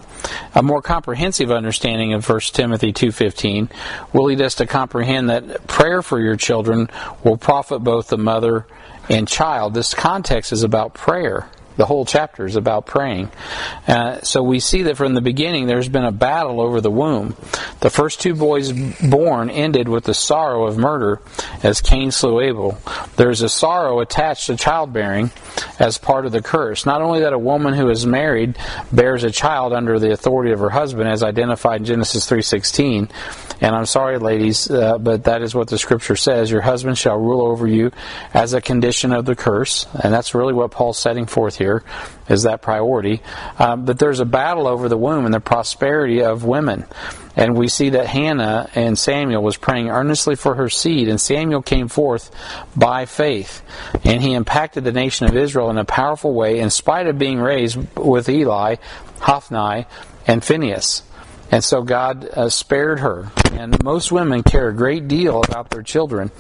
A 0.55 0.63
more 0.63 0.83
comprehensive 0.83 1.51
understanding 1.51 2.13
of 2.13 2.29
1 2.29 2.41
Timothy 2.53 2.93
2.15 2.93 3.71
will 4.13 4.25
lead 4.25 4.43
us 4.43 4.57
to 4.57 4.67
comprehend 4.67 5.31
that 5.31 5.67
prayer 5.67 6.03
for 6.03 6.21
your 6.21 6.37
children 6.37 6.91
will 7.25 7.37
profit 7.37 7.83
both 7.83 8.09
the 8.09 8.19
mother 8.19 8.67
and 9.09 9.27
child. 9.27 9.75
This 9.75 9.95
context 9.95 10.53
is 10.53 10.63
about 10.63 10.95
prayer. 10.95 11.49
The 11.79 11.87
whole 11.87 12.05
chapter 12.05 12.45
is 12.45 12.57
about 12.57 12.87
praying. 12.87 13.31
Uh, 13.87 14.21
so 14.23 14.43
we 14.43 14.59
see 14.59 14.83
that 14.83 14.97
from 14.97 15.15
the 15.15 15.21
beginning 15.21 15.69
there's 15.69 15.89
been 15.89 16.05
a 16.05 16.11
battle 16.11 16.61
over 16.61 16.81
the 16.81 16.91
womb. 16.91 17.37
The 17.81 17.89
first 17.89 18.21
two 18.21 18.35
boys 18.35 18.73
born 19.01 19.49
ended 19.49 19.89
with 19.89 20.03
the 20.03 20.13
sorrow 20.13 20.67
of 20.67 20.77
murder 20.77 21.21
as 21.63 21.81
Cain 21.81 22.11
slew 22.11 22.41
Abel. 22.41 22.79
There's 23.15 23.43
a 23.43 23.49
sorrow 23.49 24.01
attached 24.01 24.47
to 24.47 24.57
childbearing 24.57 25.31
as 25.79 25.99
part 25.99 26.27
of 26.27 26.33
the 26.33 26.43
curse. 26.43 26.85
Not 26.85 27.01
only 27.01 27.21
that 27.21 27.33
a 27.33 27.39
woman 27.39 27.75
who 27.75 27.89
is 27.91 28.05
married 28.05 28.59
bears 28.91 29.23
a 29.23 29.31
child 29.31 29.73
under 29.73 30.01
the 30.01 30.11
authority 30.11 30.51
of 30.51 30.59
her 30.59 30.71
husband 30.71 31.09
as 31.09 31.23
identified 31.23 31.83
in 31.83 31.87
Genesis 31.87 32.29
3:16, 32.29 33.09
and 33.61 33.75
I'm 33.75 33.87
sorry 33.87 34.19
ladies, 34.19 34.71
uh, 34.71 34.99
but 34.99 35.25
that 35.25 35.43
is 35.43 35.55
what 35.55 35.69
the 35.69 35.79
scripture 35.79 36.17
says, 36.17 36.51
your 36.51 36.61
husband 36.61 36.99
shall 36.99 37.19
rule 37.19 37.47
over 37.47 37.67
you 37.67 37.91
as 38.33 38.55
a 38.55 38.61
condition 38.61 39.13
of 39.13 39.25
the 39.25 39.35
curse, 39.35 39.87
and 40.03 40.13
that's 40.13 40.35
really 40.35 40.53
what 40.53 40.71
Paul's 40.71 40.99
setting 40.99 41.27
forth 41.27 41.57
here 41.57 41.85
is 42.29 42.43
that 42.43 42.63
priority. 42.63 43.23
Um, 43.59 43.85
but 43.85 43.99
there's 43.99 44.21
a 44.21 44.25
battle 44.25 44.67
over 44.67 44.89
the 44.89 44.97
womb 44.97 45.25
and 45.25 45.35
the 45.35 45.41
prosperity 45.41 46.23
of 46.23 46.45
women. 46.45 46.85
And 47.37 47.57
we 47.57 47.69
see 47.69 47.91
that 47.91 48.07
Hannah 48.07 48.69
and 48.75 48.99
Samuel 48.99 49.43
was 49.43 49.57
praying 49.57 49.91
earnestly 49.91 50.35
for 50.35 50.57
her 50.57 50.69
seed, 50.69 51.09
and 51.09 51.21
Samuel 51.21 51.63
came 51.63 51.89
forth 51.89 52.31
by 52.77 53.07
faith. 53.07 53.63
And 54.05 54.21
he 54.21 54.35
impacted 54.35 54.85
the 54.85 54.93
nation 54.93 55.27
of 55.29 55.37
Israel 55.37 55.71
in 55.71 55.79
a 55.79 55.85
powerful 55.85 56.35
way, 56.35 56.59
in 56.59 56.71
spite 56.71 57.07
of 57.07 57.19
being 57.19 57.39
raised 57.39 57.79
with 57.97 58.29
Eli, 58.29 58.77
Hophni, 59.21 59.87
and 60.27 60.45
Phinehas. 60.45 61.03
And 61.51 61.65
so 61.65 61.83
God 61.83 62.29
uh, 62.29 62.49
spared 62.49 63.01
her. 63.01 63.31
And 63.53 63.83
most 63.83 64.13
women 64.13 64.43
care 64.43 64.69
a 64.69 64.75
great 64.75 65.09
deal 65.09 65.43
about 65.43 65.71
their 65.71 65.83
children 65.83 66.31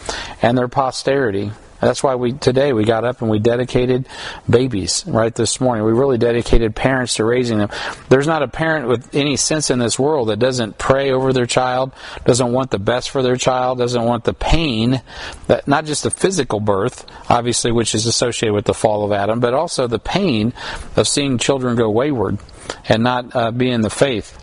and 0.42 0.57
their 0.57 0.68
posterity. 0.68 1.53
That's 1.81 2.03
why 2.03 2.16
we 2.16 2.33
today 2.33 2.73
we 2.73 2.85
got 2.85 3.05
up 3.05 3.23
and 3.23 3.31
we 3.31 3.38
dedicated 3.38 4.09
babies 4.51 5.05
right 5.07 5.33
this 5.33 5.61
morning. 5.61 5.85
We 5.85 5.92
really 5.92 6.18
dedicated 6.18 6.75
parents 6.75 7.14
to 7.14 7.25
raising 7.25 7.59
them. 7.59 7.71
There's 8.09 8.27
not 8.27 8.42
a 8.42 8.49
parent 8.49 8.88
with 8.88 9.14
any 9.14 9.37
sense 9.37 9.71
in 9.71 9.79
this 9.79 9.97
world 9.97 10.29
that 10.29 10.40
doesn't 10.40 10.79
pray 10.79 11.12
over 11.12 11.33
their 11.33 11.47
child, 11.47 11.92
doesn't 12.25 12.53
want 12.53 12.73
the 12.73 12.81
best 12.81 13.11
for 13.11 13.23
their 13.23 13.37
child, 13.37 13.79
doesn't 13.79 14.03
want 14.03 14.25
the 14.25 14.35
pain 14.35 15.03
that 15.47 15.68
not 15.68 15.85
just 15.85 16.03
the 16.03 16.11
physical 16.11 16.59
birth, 16.59 17.07
obviously, 17.31 17.71
which 17.71 17.94
is 17.94 18.07
associated 18.07 18.55
with 18.55 18.64
the 18.64 18.75
fall 18.75 19.05
of 19.05 19.12
Adam, 19.12 19.38
but 19.38 19.55
also 19.55 19.87
the 19.87 20.01
pain 20.01 20.53
of 20.97 21.07
seeing 21.07 21.38
children 21.38 21.77
go 21.77 21.88
wayward 21.88 22.38
and 22.88 23.05
not 23.05 23.37
uh, 23.37 23.53
be 23.53 23.71
in 23.71 23.83
the 23.83 23.90
faith. 23.90 24.37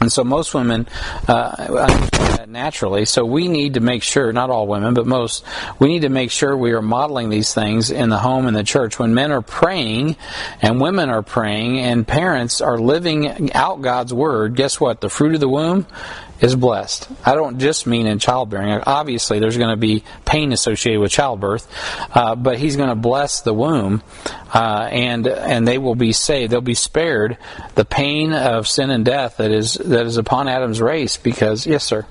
And 0.00 0.12
so 0.12 0.24
most 0.24 0.54
women 0.54 0.86
uh, 1.28 1.54
understand 1.58 2.38
that 2.38 2.48
naturally. 2.48 3.04
So 3.06 3.24
we 3.24 3.48
need 3.48 3.74
to 3.74 3.80
make 3.80 4.02
sure, 4.02 4.32
not 4.32 4.50
all 4.50 4.66
women, 4.66 4.94
but 4.94 5.06
most, 5.06 5.44
we 5.78 5.88
need 5.88 6.02
to 6.02 6.08
make 6.08 6.30
sure 6.30 6.56
we 6.56 6.72
are 6.72 6.82
modeling 6.82 7.30
these 7.30 7.54
things 7.54 7.90
in 7.90 8.08
the 8.08 8.18
home 8.18 8.46
and 8.46 8.56
the 8.56 8.64
church. 8.64 8.98
When 8.98 9.14
men 9.14 9.32
are 9.32 9.42
praying 9.42 10.16
and 10.60 10.80
women 10.80 11.08
are 11.08 11.22
praying 11.22 11.80
and 11.80 12.06
parents 12.06 12.60
are 12.60 12.78
living 12.78 13.52
out 13.52 13.82
God's 13.82 14.12
word, 14.12 14.54
guess 14.56 14.80
what? 14.80 15.00
The 15.00 15.10
fruit 15.10 15.34
of 15.34 15.40
the 15.40 15.48
womb 15.48 15.86
is 16.40 16.54
blessed. 16.54 17.08
I 17.24 17.34
don't 17.34 17.58
just 17.58 17.86
mean 17.86 18.06
in 18.06 18.18
childbearing. 18.18 18.82
Obviously, 18.86 19.38
there's 19.38 19.56
going 19.56 19.70
to 19.70 19.76
be 19.76 20.04
pain 20.24 20.52
associated 20.52 21.00
with 21.00 21.10
childbirth, 21.10 21.66
uh, 22.14 22.34
but 22.34 22.58
He's 22.58 22.76
going 22.76 22.88
to 22.88 22.94
bless 22.94 23.40
the 23.40 23.54
womb, 23.54 24.02
uh, 24.52 24.88
and 24.90 25.26
and 25.26 25.66
they 25.66 25.78
will 25.78 25.94
be 25.94 26.12
saved. 26.12 26.52
They'll 26.52 26.60
be 26.60 26.74
spared 26.74 27.38
the 27.74 27.84
pain 27.84 28.32
of 28.32 28.68
sin 28.68 28.90
and 28.90 29.04
death 29.04 29.38
that 29.38 29.50
is 29.50 29.74
that 29.74 30.06
is 30.06 30.16
upon 30.16 30.48
Adam's 30.48 30.80
race. 30.80 31.16
Because 31.16 31.66
yes, 31.66 31.84
sir. 31.84 32.06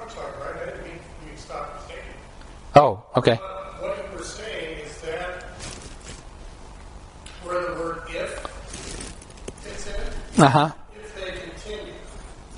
I'm 0.00 0.10
sorry, 0.10 0.32
Brian. 0.38 0.56
I 0.56 0.64
didn't 0.66 0.84
mean 0.84 0.98
you 1.24 1.32
to 1.34 1.40
stop 1.40 1.88
saying. 1.88 2.00
Oh, 2.74 3.04
okay. 3.16 3.36
What 3.36 3.96
you 10.58 10.87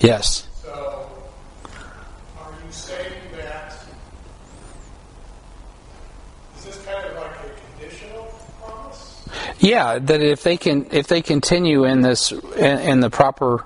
Yes. 0.00 0.48
So, 0.62 1.08
are 2.38 2.52
you 2.64 2.72
saying 2.72 3.12
that? 3.36 3.74
Is 6.58 6.64
this 6.64 6.84
kind 6.84 7.06
of 7.06 7.16
like 7.16 7.30
a 7.30 7.78
conditional 7.78 8.24
promise? 8.62 9.28
Yeah, 9.58 9.98
that 9.98 10.22
if 10.22 10.42
they 10.42 10.56
can, 10.56 10.86
if 10.90 11.06
they 11.08 11.22
continue 11.22 11.84
in 11.84 12.00
this, 12.00 12.32
in, 12.32 12.78
in 12.78 13.00
the 13.00 13.10
proper, 13.10 13.64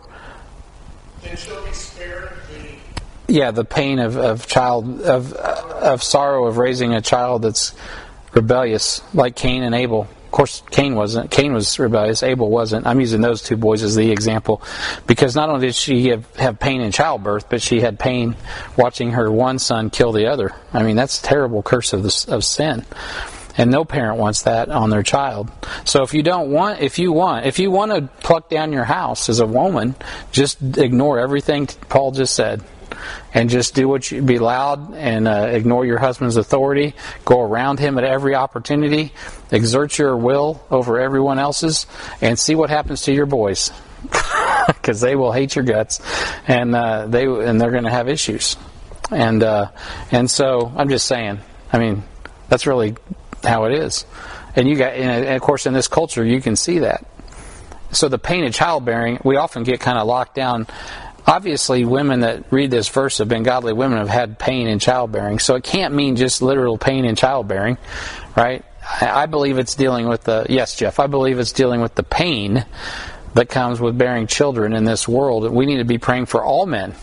Then 1.23 1.37
she'll 1.37 1.65
be 1.65 1.73
spared 1.73 2.31
the. 2.51 3.33
yeah, 3.33 3.51
the 3.53 3.65
pain 3.65 3.99
of, 4.01 4.17
of 4.17 4.47
child 4.47 5.01
of 5.03 5.33
of 5.33 6.03
sorrow 6.03 6.47
of 6.47 6.57
raising 6.59 6.95
a 6.95 7.01
child 7.01 7.43
that's 7.43 7.75
rebellious, 8.33 9.03
like 9.15 9.37
Cain 9.37 9.63
and 9.63 9.75
Abel. 9.75 10.09
Course, 10.35 10.65
Cain 10.73 10.97
wasn't. 10.97 11.31
Cain 11.31 11.53
was 11.53 11.79
rebellious. 11.79 12.25
Abel 12.25 12.51
wasn't. 12.51 12.89
I'm 12.89 12.99
using 12.99 13.21
those 13.21 13.41
two 13.41 13.57
boys 13.57 13.85
as 13.85 13.95
the 13.95 14.11
example 14.11 14.63
because 15.07 15.37
not 15.37 15.49
only 15.49 15.69
did 15.69 15.77
she 15.77 16.09
have, 16.09 16.27
have 16.35 16.59
pain 16.59 16.81
in 16.81 16.91
childbirth, 16.91 17.49
but 17.49 17.63
she 17.63 17.81
had 17.81 18.01
pain 18.01 18.35
watching 18.77 19.13
her 19.13 19.31
one 19.31 19.61
son 19.61 19.91
kill 19.91 20.11
the 20.11 20.27
other. 20.27 20.53
I 20.73 20.83
mean, 20.83 20.97
that's 20.97 21.21
a 21.21 21.23
terrible 21.23 21.63
curse 21.63 21.93
of 21.93 22.03
the, 22.03 22.27
of 22.35 22.43
sin. 22.43 22.85
And 23.57 23.71
no 23.71 23.85
parent 23.85 24.19
wants 24.19 24.43
that 24.43 24.71
on 24.71 24.91
their 24.91 25.05
child. 25.05 25.53
So 25.85 26.03
if 26.03 26.13
you 26.15 26.25
don't 26.25 26.51
want, 26.51 26.81
if 26.81 26.99
you 26.99 27.13
want, 27.13 27.47
if 27.47 27.61
you 27.61 27.71
want 27.71 27.93
to 27.93 28.09
pluck 28.25 28.49
down 28.49 28.73
your 28.73 28.83
house 28.83 29.29
as 29.29 29.39
a 29.39 29.47
woman, 29.47 29.95
just 30.33 30.61
ignore 30.77 31.21
everything 31.21 31.69
Paul 31.89 32.11
just 32.11 32.35
said 32.35 32.61
and 33.33 33.51
just 33.51 33.75
do 33.75 33.89
what 33.89 34.11
you 34.11 34.23
be 34.23 34.39
loud 34.39 34.95
and 34.95 35.27
uh, 35.29 35.49
ignore 35.51 35.85
your 35.85 35.99
husband's 35.99 36.37
authority. 36.37 36.95
Go 37.25 37.41
around 37.41 37.79
him 37.79 37.99
at 37.99 38.05
every 38.05 38.35
opportunity. 38.35 39.13
Exert 39.51 39.99
your 39.99 40.17
will 40.17 40.65
over 40.71 41.01
everyone 41.01 41.39
else's 41.39 41.87
and 42.21 42.39
see 42.39 42.55
what 42.55 42.71
happens 42.71 43.03
to 43.03 43.13
your 43.13 43.27
boys. 43.27 43.71
Because 44.67 45.03
they 45.03 45.15
will 45.15 45.33
hate 45.33 45.57
your 45.57 45.65
guts 45.65 46.01
and 46.49 46.75
uh, 46.75 47.07
they 47.07 47.25
and 47.27 47.61
they're 47.61 47.71
going 47.71 47.85
to 47.85 47.91
have 47.91 48.09
issues. 48.09 48.57
And 49.11 49.43
uh, 49.43 49.71
and 50.11 50.31
so 50.31 50.73
i'm 50.75 50.89
just 50.89 51.07
saying 51.07 51.41
i 51.71 51.79
mean 51.79 52.03
that's 52.49 52.67
really 52.67 52.97
how 53.43 53.65
it 53.65 53.73
is. 53.73 54.07
And 54.57 54.69
you 54.69 54.77
got 54.77 54.95
and 54.95 55.27
of 55.27 55.43
course 55.43 55.67
in 55.67 55.75
this 55.75 55.89
culture 55.89 56.25
you 56.25 56.41
can 56.41 56.57
see 56.57 56.81
that. 56.81 57.07
So 57.93 58.09
the 58.09 58.19
pain 58.19 58.45
of 58.45 58.53
childbearing 58.53 59.21
we 59.25 59.37
often 59.37 59.63
get 59.65 59.81
kind 59.81 59.99
of 59.99 60.07
locked 60.07 60.35
down 60.35 60.67
obviously 61.27 61.85
women 61.85 62.21
that 62.21 62.45
read 62.51 62.71
this 62.71 62.89
verse 62.89 63.19
have 63.19 63.29
been 63.29 63.43
godly 63.43 63.73
women 63.73 63.99
have 63.99 64.09
had 64.09 64.39
pain 64.39 64.67
in 64.67 64.79
childbearing 64.79 65.39
so 65.39 65.55
it 65.55 65.65
can't 65.65 65.95
mean 65.95 66.17
just 66.17 66.43
literal 66.43 66.79
pain 66.79 67.05
in 67.05 67.17
childbearing 67.17 67.79
right 68.37 68.65
i 69.01 69.27
believe 69.27 69.59
it's 69.59 69.75
dealing 69.75 70.09
with 70.09 70.25
the 70.25 70.47
yes 70.49 70.77
jeff 70.77 70.99
i 70.99 71.07
believe 71.07 71.39
it's 71.39 71.53
dealing 71.53 71.81
with 71.81 71.95
the 71.95 72.03
pain 72.03 72.65
that 73.35 73.49
comes 73.49 73.81
with 73.81 73.97
bearing 73.97 74.27
children 74.27 74.75
in 74.75 74.85
this 74.85 75.09
world 75.09 75.51
we 75.51 75.67
need 75.67 75.79
to 75.79 75.85
be 75.85 75.99
praying 75.99 76.27
for 76.27 76.45
all 76.45 76.67
men 76.67 76.95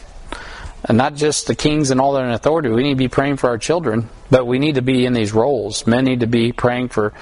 and 0.85 0.97
not 0.97 1.15
just 1.15 1.47
the 1.47 1.55
kings 1.55 1.91
and 1.91 2.01
all 2.01 2.13
that 2.13 2.23
in 2.25 2.31
authority. 2.31 2.69
We 2.69 2.83
need 2.83 2.91
to 2.91 2.95
be 2.95 3.07
praying 3.07 3.37
for 3.37 3.49
our 3.49 3.57
children, 3.57 4.09
but 4.29 4.45
we 4.45 4.59
need 4.59 4.75
to 4.75 4.81
be 4.81 5.05
in 5.05 5.13
these 5.13 5.33
roles. 5.33 5.85
Men 5.85 6.05
need 6.05 6.21
to 6.21 6.27
be 6.27 6.51
praying 6.51 6.89
for. 6.89 7.13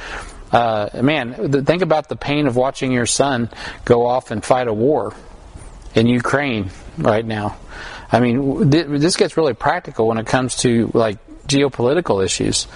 Uh, 0.52 0.90
man, 1.02 1.66
think 1.66 1.82
about 1.84 2.10
the 2.10 2.16
pain 2.16 2.48
of 2.48 2.56
watching 2.56 2.92
your 2.92 3.06
son 3.06 3.50
go 3.86 4.08
off 4.08 4.32
and 4.32 4.44
fight 4.44 4.68
a 4.68 4.74
war 4.74 5.14
in 5.94 6.08
Ukraine 6.08 6.72
right 7.00 7.26
now. 7.26 7.58
I 8.12 8.20
mean, 8.20 8.72
th- 8.72 8.88
this 8.88 9.16
gets 9.16 9.38
really 9.38 9.54
practical 9.54 10.08
when 10.08 10.18
it 10.18 10.28
comes 10.28 10.58
to 10.58 10.92
like 10.94 11.18
geopolitical 11.48 12.24
issues. 12.24 12.68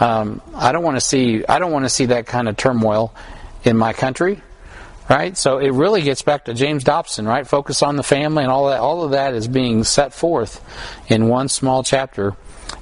Um, 0.00 0.40
I 0.54 0.72
don't 0.72 0.82
want 0.82 0.96
to 0.96 1.00
see. 1.00 1.44
I 1.46 1.58
don't 1.58 1.72
want 1.72 1.84
to 1.84 1.90
see 1.90 2.06
that 2.06 2.26
kind 2.26 2.48
of 2.48 2.56
turmoil 2.56 3.14
in 3.64 3.76
my 3.76 3.92
country 3.92 4.42
right? 5.08 5.36
So 5.36 5.58
it 5.58 5.70
really 5.70 6.02
gets 6.02 6.22
back 6.22 6.44
to 6.46 6.54
James 6.54 6.84
Dobson, 6.84 7.26
right? 7.26 7.46
Focus 7.46 7.82
on 7.82 7.96
the 7.96 8.02
family 8.02 8.42
and 8.42 8.52
all 8.52 8.68
that. 8.68 8.80
All 8.80 9.04
of 9.04 9.12
that 9.12 9.34
is 9.34 9.48
being 9.48 9.84
set 9.84 10.12
forth 10.12 10.62
in 11.08 11.28
one 11.28 11.48
small 11.48 11.82
chapter. 11.82 12.36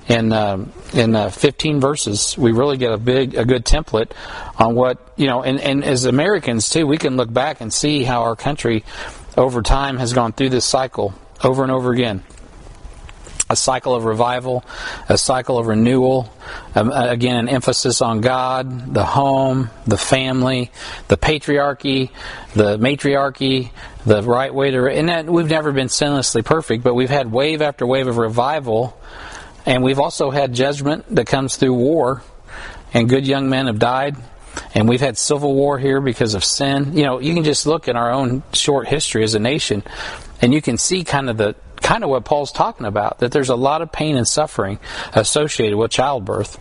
In 0.08 0.32
um, 0.32 0.72
in 0.94 1.14
uh, 1.14 1.30
15 1.30 1.80
verses, 1.80 2.36
we 2.36 2.52
really 2.52 2.76
get 2.76 2.92
a 2.92 2.96
big, 2.96 3.34
a 3.34 3.44
good 3.44 3.64
template 3.64 4.10
on 4.58 4.74
what 4.74 5.12
you 5.16 5.26
know. 5.26 5.42
And, 5.42 5.60
and 5.60 5.84
as 5.84 6.04
Americans 6.04 6.70
too, 6.70 6.86
we 6.86 6.96
can 6.96 7.16
look 7.16 7.32
back 7.32 7.60
and 7.60 7.72
see 7.72 8.02
how 8.02 8.22
our 8.22 8.34
country, 8.34 8.84
over 9.36 9.62
time, 9.62 9.98
has 9.98 10.12
gone 10.12 10.32
through 10.32 10.50
this 10.50 10.64
cycle 10.64 11.14
over 11.42 11.62
and 11.62 11.72
over 11.72 11.92
again 11.92 12.22
a 13.48 13.56
cycle 13.56 13.94
of 13.94 14.04
revival, 14.04 14.64
a 15.08 15.16
cycle 15.16 15.58
of 15.58 15.66
renewal. 15.66 16.32
Um, 16.74 16.90
again, 16.90 17.36
an 17.36 17.48
emphasis 17.48 18.02
on 18.02 18.20
God, 18.20 18.92
the 18.92 19.04
home, 19.04 19.70
the 19.86 19.96
family, 19.96 20.70
the 21.08 21.16
patriarchy, 21.16 22.10
the 22.54 22.76
matriarchy, 22.78 23.72
the 24.04 24.22
right 24.22 24.52
way 24.52 24.72
to. 24.72 24.86
And 24.86 25.08
that, 25.08 25.26
we've 25.26 25.48
never 25.48 25.72
been 25.72 25.88
sinlessly 25.88 26.44
perfect, 26.44 26.82
but 26.82 26.94
we've 26.94 27.10
had 27.10 27.30
wave 27.30 27.62
after 27.62 27.86
wave 27.86 28.08
of 28.08 28.16
revival, 28.16 28.98
and 29.64 29.82
we've 29.82 30.00
also 30.00 30.30
had 30.30 30.52
judgment 30.52 31.04
that 31.14 31.26
comes 31.26 31.56
through 31.56 31.74
war, 31.74 32.22
and 32.92 33.08
good 33.08 33.26
young 33.26 33.48
men 33.48 33.66
have 33.66 33.78
died. 33.78 34.16
And 34.74 34.88
we've 34.88 35.00
had 35.00 35.18
civil 35.18 35.54
war 35.54 35.78
here 35.78 36.00
because 36.00 36.34
of 36.34 36.44
sin. 36.44 36.96
You 36.96 37.04
know, 37.04 37.18
you 37.18 37.34
can 37.34 37.44
just 37.44 37.66
look 37.66 37.88
at 37.88 37.96
our 37.96 38.10
own 38.10 38.42
short 38.52 38.88
history 38.88 39.24
as 39.24 39.34
a 39.34 39.38
nation, 39.38 39.82
and 40.40 40.52
you 40.52 40.62
can 40.62 40.78
see 40.78 41.04
kind 41.04 41.30
of 41.30 41.36
the 41.36 41.54
kind 41.82 42.02
of 42.02 42.10
what 42.10 42.24
Paul's 42.24 42.52
talking 42.52 42.86
about 42.86 43.18
that 43.18 43.32
there's 43.32 43.50
a 43.50 43.56
lot 43.56 43.82
of 43.82 43.92
pain 43.92 44.16
and 44.16 44.26
suffering 44.26 44.78
associated 45.12 45.76
with 45.76 45.90
childbirth. 45.90 46.58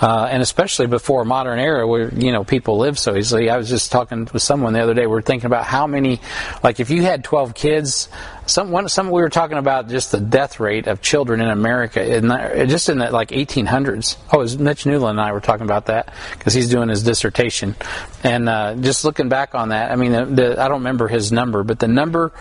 Uh, 0.00 0.28
and 0.30 0.42
especially 0.42 0.86
before 0.86 1.24
modern 1.24 1.58
era 1.58 1.86
where 1.86 2.12
you 2.12 2.30
know 2.30 2.44
people 2.44 2.76
live 2.78 2.98
so 2.98 3.16
easily. 3.16 3.48
I 3.48 3.56
was 3.56 3.68
just 3.68 3.90
talking 3.90 4.28
with 4.32 4.42
someone 4.42 4.74
the 4.74 4.80
other 4.80 4.92
day. 4.92 5.06
We 5.06 5.16
are 5.16 5.22
thinking 5.22 5.46
about 5.46 5.64
how 5.64 5.86
many, 5.86 6.20
like 6.62 6.80
if 6.80 6.90
you 6.90 7.02
had 7.02 7.24
12 7.24 7.54
kids, 7.54 8.08
some 8.44 8.70
one, 8.70 8.88
some 8.88 9.10
we 9.10 9.22
were 9.22 9.30
talking 9.30 9.56
about 9.56 9.88
just 9.88 10.12
the 10.12 10.20
death 10.20 10.60
rate 10.60 10.86
of 10.86 11.00
children 11.00 11.40
in 11.40 11.48
America, 11.48 12.16
in 12.16 12.28
the, 12.28 12.66
just 12.68 12.90
in 12.90 12.98
the 12.98 13.10
like 13.10 13.30
1800s. 13.30 14.16
Oh, 14.32 14.40
it 14.40 14.42
was 14.42 14.58
Mitch 14.58 14.84
Newland 14.84 15.18
and 15.18 15.26
I 15.26 15.32
were 15.32 15.40
talking 15.40 15.64
about 15.64 15.86
that 15.86 16.12
because 16.32 16.52
he's 16.52 16.68
doing 16.68 16.90
his 16.90 17.02
dissertation, 17.02 17.74
and 18.22 18.48
uh, 18.48 18.74
just 18.74 19.04
looking 19.04 19.30
back 19.30 19.54
on 19.54 19.70
that. 19.70 19.90
I 19.90 19.96
mean, 19.96 20.12
the, 20.12 20.24
the, 20.26 20.62
I 20.62 20.68
don't 20.68 20.80
remember 20.80 21.08
his 21.08 21.32
number, 21.32 21.64
but 21.64 21.78
the 21.78 21.88
number 21.88 22.32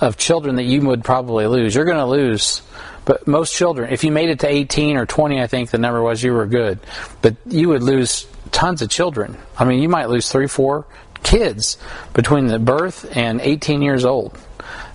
of 0.00 0.16
children 0.16 0.56
that 0.56 0.64
you 0.64 0.80
would 0.80 1.04
probably 1.04 1.46
lose, 1.46 1.74
you're 1.74 1.84
going 1.84 1.98
to 1.98 2.06
lose 2.06 2.62
but 3.04 3.26
most 3.26 3.54
children, 3.54 3.92
if 3.92 4.04
you 4.04 4.12
made 4.12 4.28
it 4.28 4.40
to 4.40 4.48
18 4.48 4.96
or 4.96 5.06
20, 5.06 5.40
I 5.40 5.46
think 5.46 5.70
the 5.70 5.78
number 5.78 6.02
was, 6.02 6.22
you 6.22 6.32
were 6.32 6.46
good. 6.46 6.78
But 7.20 7.36
you 7.46 7.68
would 7.70 7.82
lose 7.82 8.26
tons 8.52 8.82
of 8.82 8.90
children. 8.90 9.36
I 9.58 9.64
mean, 9.64 9.82
you 9.82 9.88
might 9.88 10.08
lose 10.08 10.30
three, 10.30 10.46
four 10.46 10.86
kids 11.22 11.78
between 12.12 12.46
the 12.46 12.58
birth 12.58 13.16
and 13.16 13.40
18 13.40 13.82
years 13.82 14.04
old 14.04 14.38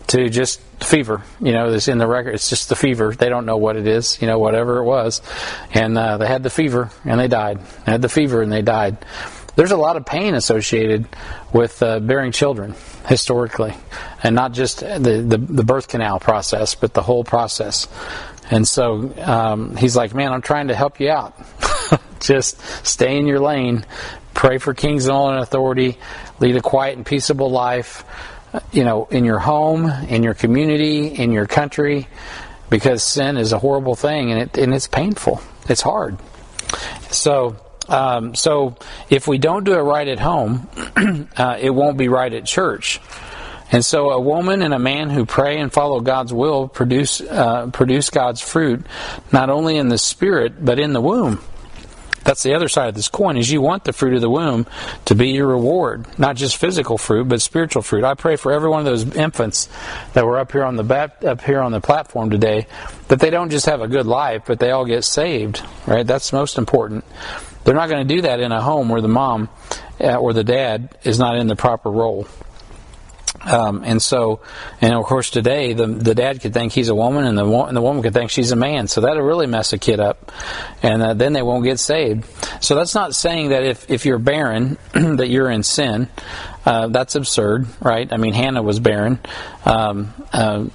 to 0.07 0.29
just 0.29 0.61
fever. 0.81 1.23
You 1.41 1.51
know, 1.51 1.71
this 1.71 1.87
in 1.87 1.97
the 1.97 2.07
record. 2.07 2.35
It's 2.35 2.49
just 2.49 2.69
the 2.69 2.75
fever. 2.75 3.13
They 3.13 3.29
don't 3.29 3.45
know 3.45 3.57
what 3.57 3.75
it 3.75 3.87
is. 3.87 4.21
You 4.21 4.27
know, 4.27 4.39
whatever 4.39 4.77
it 4.77 4.83
was, 4.83 5.21
and 5.73 5.97
uh, 5.97 6.17
they 6.17 6.27
had 6.27 6.43
the 6.43 6.49
fever 6.49 6.91
and 7.03 7.19
they 7.19 7.27
died. 7.27 7.59
They 7.85 7.91
had 7.91 8.01
the 8.01 8.09
fever 8.09 8.41
and 8.41 8.51
they 8.51 8.61
died. 8.61 8.97
There's 9.55 9.71
a 9.71 9.77
lot 9.77 9.97
of 9.97 10.05
pain 10.05 10.35
associated 10.35 11.07
with 11.51 11.81
uh, 11.81 11.99
bearing 11.99 12.31
children 12.31 12.75
historically, 13.07 13.73
and 14.21 14.35
not 14.35 14.51
just 14.51 14.81
the, 14.81 15.25
the, 15.27 15.37
the 15.37 15.63
birth 15.63 15.87
canal 15.87 16.19
process, 16.19 16.75
but 16.75 16.93
the 16.93 17.01
whole 17.01 17.23
process. 17.23 17.87
And 18.49 18.67
so 18.67 19.13
um, 19.21 19.75
he's 19.75 19.95
like, 19.95 20.13
man, 20.13 20.31
I'm 20.31 20.41
trying 20.41 20.69
to 20.69 20.75
help 20.75 20.99
you 20.99 21.09
out. 21.09 21.35
Just 22.19 22.59
stay 22.85 23.17
in 23.17 23.27
your 23.27 23.39
lane. 23.39 23.85
Pray 24.33 24.57
for 24.57 24.73
kings 24.73 25.05
and 25.05 25.13
all 25.13 25.31
in 25.31 25.39
authority. 25.39 25.97
Lead 26.39 26.55
a 26.55 26.61
quiet 26.61 26.95
and 26.95 27.05
peaceable 27.05 27.51
life. 27.51 28.03
You 28.71 28.85
know, 28.85 29.05
in 29.05 29.25
your 29.25 29.39
home, 29.39 29.89
in 30.07 30.23
your 30.23 30.33
community, 30.33 31.07
in 31.07 31.31
your 31.31 31.45
country, 31.45 32.07
because 32.69 33.03
sin 33.03 33.37
is 33.37 33.51
a 33.51 33.59
horrible 33.59 33.95
thing 33.95 34.31
and 34.31 34.41
it 34.41 34.57
and 34.57 34.73
it's 34.73 34.87
painful. 34.87 35.41
It's 35.69 35.81
hard. 35.81 36.17
So. 37.11 37.57
Um, 37.88 38.36
so 38.36 38.76
if 39.10 39.28
we 39.28 39.38
don't 39.38 39.63
do 39.63 39.73
it 39.73 39.82
right 39.82 40.08
at 40.08 40.19
home, 40.19 40.67
uh, 41.38 41.58
it 41.60 41.69
won't 41.69 41.97
be 41.97 42.10
right 42.10 42.32
at 42.34 42.45
church. 42.45 43.00
And 43.71 43.84
so 43.84 44.12
a 44.12 44.19
woman 44.19 44.62
and 44.62 44.73
a 44.73 44.80
man 44.80 45.10
who 45.10 45.26
pray 45.26 45.60
and 45.60 45.71
follow 45.71 46.00
God's 46.00 46.32
will 46.32 46.67
produce 46.67 47.19
uh, 47.19 47.67
produce 47.67 48.10
God's 48.10 48.39
fruit 48.39 48.86
not 49.32 49.50
only 49.50 49.78
in 49.78 49.89
the 49.89 49.97
spirit 49.97 50.63
but 50.63 50.80
in 50.80 50.93
the 50.93 51.02
womb. 51.02 51.41
That's 52.27 52.43
the 52.43 52.55
other 52.55 52.67
side 52.67 52.89
of 52.89 52.95
this 52.95 53.07
coin 53.07 53.37
is 53.37 53.49
you 53.49 53.61
want 53.61 53.85
the 53.85 53.93
fruit 53.93 54.13
of 54.13 54.19
the 54.19 54.29
womb 54.29 54.67
to 55.05 55.15
be 55.15 55.29
your 55.29 55.47
reward, 55.47 56.05
not 56.19 56.35
just 56.35 56.57
physical 56.57 56.97
fruit 56.97 57.29
but 57.29 57.41
spiritual 57.41 57.81
fruit. 57.81 58.03
I 58.03 58.15
pray 58.15 58.35
for 58.35 58.51
every 58.51 58.69
one 58.69 58.81
of 58.81 58.85
those 58.85 59.15
infants 59.15 59.69
that 60.11 60.25
were 60.25 60.37
up 60.37 60.51
here 60.51 60.65
on 60.65 60.75
the 60.75 60.83
bat, 60.83 61.23
up 61.23 61.39
here 61.39 61.61
on 61.61 61.71
the 61.71 61.79
platform 61.79 62.29
today 62.29 62.67
that 63.07 63.21
they 63.21 63.29
don't 63.29 63.49
just 63.49 63.65
have 63.67 63.79
a 63.79 63.87
good 63.87 64.05
life 64.05 64.43
but 64.45 64.59
they 64.59 64.71
all 64.71 64.83
get 64.83 65.05
saved, 65.05 65.63
right? 65.85 66.05
That's 66.05 66.33
most 66.33 66.57
important. 66.57 67.05
They're 67.63 67.73
not 67.73 67.87
going 67.87 68.05
to 68.05 68.15
do 68.15 68.23
that 68.23 68.41
in 68.41 68.51
a 68.51 68.61
home 68.61 68.89
where 68.89 68.99
the 68.99 69.07
mom 69.07 69.47
uh, 70.01 70.15
or 70.15 70.33
the 70.33 70.43
dad 70.43 70.97
is 71.05 71.17
not 71.17 71.37
in 71.37 71.47
the 71.47 71.55
proper 71.55 71.89
role. 71.89 72.27
Um, 73.47 73.83
and 73.83 74.01
so, 74.01 74.41
and 74.81 74.93
of 74.93 75.05
course, 75.05 75.29
today 75.29 75.73
the 75.73 75.88
the 75.88 76.13
dad 76.13 76.41
could 76.41 76.53
think 76.53 76.73
he's 76.73 76.89
a 76.89 76.95
woman, 76.95 77.25
and 77.25 77.38
the 77.38 77.45
and 77.45 77.75
the 77.75 77.81
woman 77.81 78.03
could 78.03 78.13
think 78.13 78.29
she's 78.29 78.51
a 78.51 78.55
man. 78.55 78.88
So 78.88 79.01
that'll 79.01 79.23
really 79.23 79.47
mess 79.47 79.73
a 79.73 79.77
kid 79.77 79.99
up, 79.99 80.31
and 80.83 81.01
uh, 81.01 81.13
then 81.13 81.33
they 81.33 81.41
won't 81.41 81.63
get 81.63 81.79
saved. 81.79 82.25
So 82.62 82.75
that's 82.75 82.93
not 82.93 83.15
saying 83.15 83.49
that 83.49 83.63
if 83.63 83.89
if 83.89 84.05
you're 84.05 84.19
barren 84.19 84.77
that 84.93 85.29
you're 85.29 85.49
in 85.49 85.63
sin. 85.63 86.10
Uh, 86.65 86.88
that's 86.88 87.15
absurd, 87.15 87.65
right? 87.79 88.12
I 88.12 88.17
mean, 88.17 88.33
Hannah 88.33 88.62
was 88.62 88.81
barren. 88.81 89.19
Um, 89.63 90.13
uh, 90.33 90.65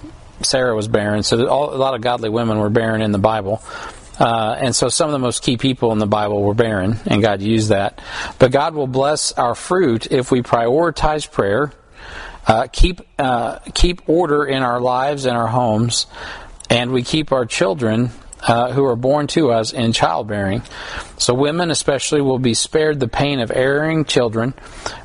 Sarah 0.40 0.74
was 0.74 0.88
barren. 0.88 1.22
So 1.22 1.46
all, 1.48 1.74
a 1.74 1.76
lot 1.76 1.94
of 1.94 2.00
godly 2.00 2.30
women 2.30 2.58
were 2.58 2.70
barren 2.70 3.02
in 3.02 3.12
the 3.12 3.18
Bible. 3.18 3.62
Uh, 4.18 4.56
and 4.58 4.76
so 4.76 4.88
some 4.88 5.08
of 5.08 5.12
the 5.12 5.18
most 5.18 5.42
key 5.42 5.56
people 5.56 5.92
in 5.92 5.98
the 5.98 6.06
Bible 6.06 6.42
were 6.42 6.54
barren, 6.54 6.98
and 7.06 7.22
God 7.22 7.40
used 7.40 7.70
that. 7.70 8.00
But 8.38 8.52
God 8.52 8.74
will 8.74 8.86
bless 8.86 9.32
our 9.32 9.54
fruit 9.54 10.10
if 10.10 10.30
we 10.30 10.42
prioritize 10.42 11.30
prayer, 11.30 11.72
uh, 12.46 12.66
keep 12.72 13.00
uh, 13.18 13.58
keep 13.74 14.08
order 14.08 14.44
in 14.44 14.62
our 14.62 14.80
lives 14.80 15.26
and 15.26 15.36
our 15.36 15.48
homes, 15.48 16.06
and 16.68 16.92
we 16.92 17.02
keep 17.02 17.32
our 17.32 17.46
children 17.46 18.10
uh, 18.42 18.72
who 18.72 18.84
are 18.84 18.96
born 18.96 19.26
to 19.28 19.52
us 19.52 19.72
in 19.72 19.92
childbearing. 19.92 20.62
So 21.18 21.34
women 21.34 21.70
especially 21.70 22.20
will 22.20 22.38
be 22.38 22.54
spared 22.54 22.98
the 22.98 23.08
pain 23.08 23.40
of 23.40 23.52
erring 23.52 24.04
children 24.04 24.54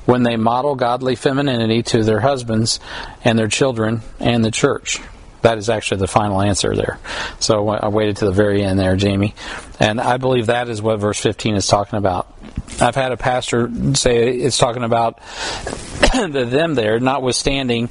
when 0.05 0.23
they 0.23 0.37
model 0.37 0.75
godly 0.75 1.15
femininity 1.15 1.83
to 1.83 2.03
their 2.03 2.19
husbands 2.19 2.79
and 3.23 3.37
their 3.37 3.47
children 3.47 4.01
and 4.19 4.43
the 4.43 4.51
church. 4.51 4.99
That 5.43 5.59
is 5.59 5.69
actually 5.69 5.99
the 5.99 6.07
final 6.07 6.41
answer 6.41 6.75
there. 6.75 6.99
So 7.39 7.69
I 7.69 7.89
waited 7.89 8.17
to 8.17 8.25
the 8.25 8.31
very 8.31 8.63
end 8.63 8.79
there, 8.79 8.95
Jamie. 8.95 9.35
And 9.79 10.01
I 10.01 10.17
believe 10.17 10.47
that 10.47 10.67
is 10.67 10.81
what 10.81 10.99
verse 10.99 11.19
15 11.19 11.55
is 11.55 11.67
talking 11.67 11.97
about. 11.99 12.33
I've 12.79 12.95
had 12.95 13.11
a 13.11 13.17
pastor 13.17 13.69
say 13.93 14.29
it's 14.29 14.57
talking 14.57 14.83
about 14.83 15.19
the 16.13 16.47
them 16.49 16.75
there, 16.75 16.99
notwithstanding. 16.99 17.89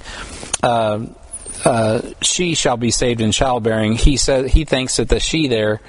Uh, 0.63 1.07
uh, 1.65 2.01
she 2.23 2.55
shall 2.55 2.77
be 2.77 2.91
saved 2.91 3.21
in 3.21 3.33
childbearing. 3.33 3.95
He 3.95 4.17
says 4.17 4.53
he 4.53 4.65
thinks 4.65 4.99
that 4.99 5.09
the 5.09 5.19
she 5.19 5.49
there 5.49 5.81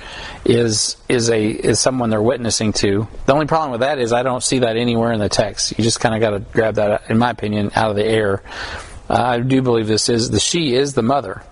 is 0.43 0.97
is 1.07 1.29
a 1.29 1.47
is 1.47 1.79
someone 1.79 2.10
they're 2.10 2.21
witnessing 2.21 2.73
to. 2.73 3.07
The 3.25 3.33
only 3.33 3.45
problem 3.45 3.71
with 3.71 3.81
that 3.81 3.99
is 3.99 4.12
I 4.12 4.23
don't 4.23 4.41
see 4.41 4.60
that 4.60 4.77
anywhere 4.77 5.12
in 5.12 5.19
the 5.19 5.29
text. 5.29 5.77
You 5.77 5.83
just 5.83 5.99
kind 5.99 6.15
of 6.15 6.21
got 6.21 6.31
to 6.31 6.39
grab 6.39 6.75
that, 6.75 7.10
in 7.10 7.17
my 7.17 7.29
opinion, 7.29 7.71
out 7.75 7.91
of 7.91 7.95
the 7.95 8.05
air. 8.05 8.41
Uh, 9.10 9.21
I 9.21 9.39
do 9.39 9.62
believe 9.62 9.88
this 9.88 10.10
is 10.10 10.29
the 10.31 10.39
she 10.39 10.73
is 10.73 10.93
the 10.93 11.03
mother. 11.03 11.43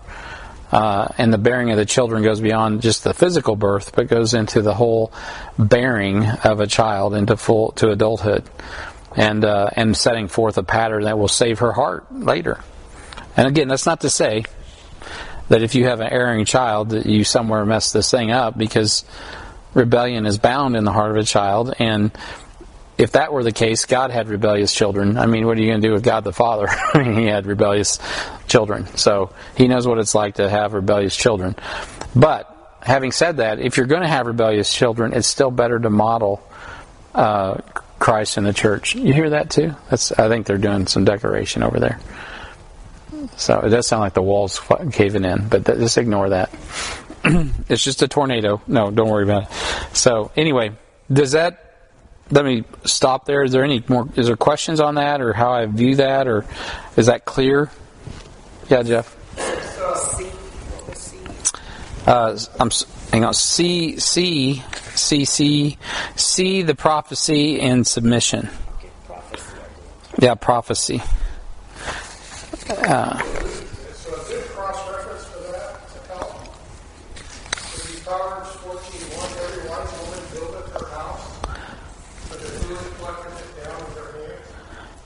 Uh, 0.75 1.07
and 1.17 1.31
the 1.31 1.37
bearing 1.37 1.71
of 1.71 1.77
the 1.77 1.85
children 1.85 2.21
goes 2.21 2.41
beyond 2.41 2.81
just 2.81 3.05
the 3.05 3.13
physical 3.13 3.55
birth, 3.55 3.95
but 3.95 4.09
goes 4.09 4.33
into 4.33 4.61
the 4.61 4.73
whole 4.73 5.09
bearing 5.57 6.25
of 6.25 6.59
a 6.59 6.67
child 6.67 7.15
into 7.15 7.37
full 7.37 7.71
to 7.71 7.91
adulthood, 7.91 8.43
and 9.15 9.45
uh, 9.45 9.69
and 9.71 9.95
setting 9.95 10.27
forth 10.27 10.57
a 10.57 10.63
pattern 10.63 11.03
that 11.03 11.17
will 11.17 11.29
save 11.29 11.59
her 11.59 11.71
heart 11.71 12.13
later. 12.13 12.59
And 13.37 13.47
again, 13.47 13.69
that's 13.69 13.85
not 13.85 14.01
to 14.01 14.09
say 14.09 14.43
that 15.47 15.63
if 15.63 15.75
you 15.75 15.85
have 15.85 16.01
an 16.01 16.11
erring 16.11 16.43
child 16.43 16.89
that 16.89 17.05
you 17.05 17.23
somewhere 17.23 17.65
mess 17.65 17.93
this 17.93 18.11
thing 18.11 18.31
up, 18.31 18.57
because 18.57 19.05
rebellion 19.73 20.25
is 20.25 20.37
bound 20.37 20.75
in 20.75 20.83
the 20.83 20.91
heart 20.91 21.11
of 21.11 21.15
a 21.15 21.23
child, 21.23 21.73
and 21.79 22.11
if 22.97 23.11
that 23.13 23.33
were 23.33 23.43
the 23.43 23.51
case, 23.51 23.85
God 23.85 24.11
had 24.11 24.29
rebellious 24.29 24.73
children. 24.73 25.17
I 25.17 25.25
mean, 25.25 25.45
what 25.45 25.57
are 25.57 25.61
you 25.61 25.69
going 25.69 25.81
to 25.81 25.87
do 25.87 25.93
with 25.93 26.03
God 26.03 26.23
the 26.23 26.33
Father? 26.33 26.67
I 26.93 27.03
mean, 27.03 27.15
he 27.15 27.25
had 27.25 27.45
rebellious 27.45 27.99
children. 28.47 28.87
So 28.97 29.33
he 29.55 29.67
knows 29.67 29.87
what 29.87 29.99
it's 29.99 30.15
like 30.15 30.35
to 30.35 30.49
have 30.49 30.73
rebellious 30.73 31.15
children. 31.15 31.55
But 32.15 32.77
having 32.81 33.11
said 33.11 33.37
that, 33.37 33.59
if 33.59 33.77
you're 33.77 33.85
going 33.85 34.03
to 34.03 34.07
have 34.07 34.27
rebellious 34.27 34.73
children, 34.73 35.13
it's 35.13 35.27
still 35.27 35.51
better 35.51 35.77
to 35.77 35.89
model 35.89 36.41
uh, 37.13 37.55
Christ 37.99 38.37
in 38.37 38.43
the 38.43 38.53
church. 38.53 38.95
You 38.95 39.13
hear 39.13 39.31
that 39.31 39.49
too? 39.49 39.75
That's 39.89 40.11
I 40.13 40.29
think 40.29 40.45
they're 40.45 40.57
doing 40.57 40.87
some 40.87 41.05
decoration 41.05 41.63
over 41.63 41.79
there. 41.79 41.99
So 43.37 43.59
it 43.59 43.69
does 43.69 43.87
sound 43.87 44.01
like 44.01 44.13
the 44.13 44.21
walls 44.21 44.61
caving 44.91 45.25
in, 45.25 45.47
but 45.47 45.65
th- 45.65 45.79
just 45.79 45.97
ignore 45.97 46.29
that. 46.29 46.49
it's 47.69 47.83
just 47.83 48.01
a 48.01 48.07
tornado. 48.07 48.61
No, 48.67 48.91
don't 48.91 49.09
worry 49.09 49.23
about 49.23 49.43
it. 49.43 49.49
So 49.95 50.31
anyway, 50.35 50.73
does 51.11 51.31
that 51.31 51.64
let 52.31 52.45
me 52.45 52.63
stop 52.85 53.25
there. 53.25 53.43
Is 53.43 53.51
there 53.51 53.63
any 53.63 53.83
more? 53.87 54.07
Is 54.15 54.27
there 54.27 54.35
questions 54.35 54.79
on 54.79 54.95
that, 54.95 55.21
or 55.21 55.33
how 55.33 55.51
I 55.51 55.65
view 55.65 55.95
that, 55.95 56.27
or 56.27 56.45
is 56.97 57.05
that 57.05 57.25
clear? 57.25 57.69
Yeah, 58.69 58.83
Jeff. 58.83 59.15
Uh, 62.07 62.37
I'm 62.59 62.69
hang 63.11 63.25
on. 63.25 63.33
C 63.33 63.99
C 63.99 64.63
C 64.95 65.25
C 65.25 65.77
C 66.15 66.61
the 66.61 66.75
prophecy 66.75 67.59
and 67.59 67.85
submission. 67.85 68.49
Yeah, 70.19 70.35
prophecy. 70.35 71.01
Uh, 72.69 73.21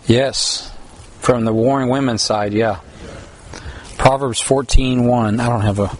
Yes, 0.10 0.76
from 1.20 1.46
the 1.46 1.54
warring 1.54 1.88
women's 1.88 2.24
side, 2.24 2.52
yeah. 2.52 2.80
Proverbs 4.00 4.42
14:1. 4.42 5.40
I 5.40 5.48
don't 5.48 5.62
have 5.62 5.78
a 5.78 5.96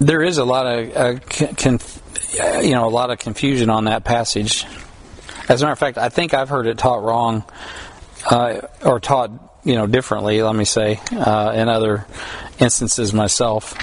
There 0.00 0.22
is 0.22 0.38
a 0.38 0.44
lot 0.46 0.66
of 0.66 0.96
uh, 0.96 2.60
you 2.62 2.70
know 2.70 2.86
a 2.86 2.88
lot 2.88 3.10
of 3.10 3.18
confusion 3.18 3.68
on 3.68 3.84
that 3.84 4.04
passage. 4.04 4.64
As 5.46 5.60
a 5.60 5.66
matter 5.66 5.72
of 5.72 5.78
fact, 5.78 5.98
I 5.98 6.08
think 6.08 6.32
I've 6.32 6.48
heard 6.48 6.66
it 6.66 6.78
taught 6.78 7.02
wrong 7.02 7.44
uh, 8.30 8.62
or 8.82 9.00
taught 9.00 9.32
you 9.64 9.74
know 9.74 9.86
differently. 9.86 10.42
Let 10.42 10.56
me 10.56 10.64
say 10.64 10.98
uh, 11.12 11.52
in 11.54 11.68
other 11.68 12.06
instances 12.58 13.12
myself, 13.12 13.74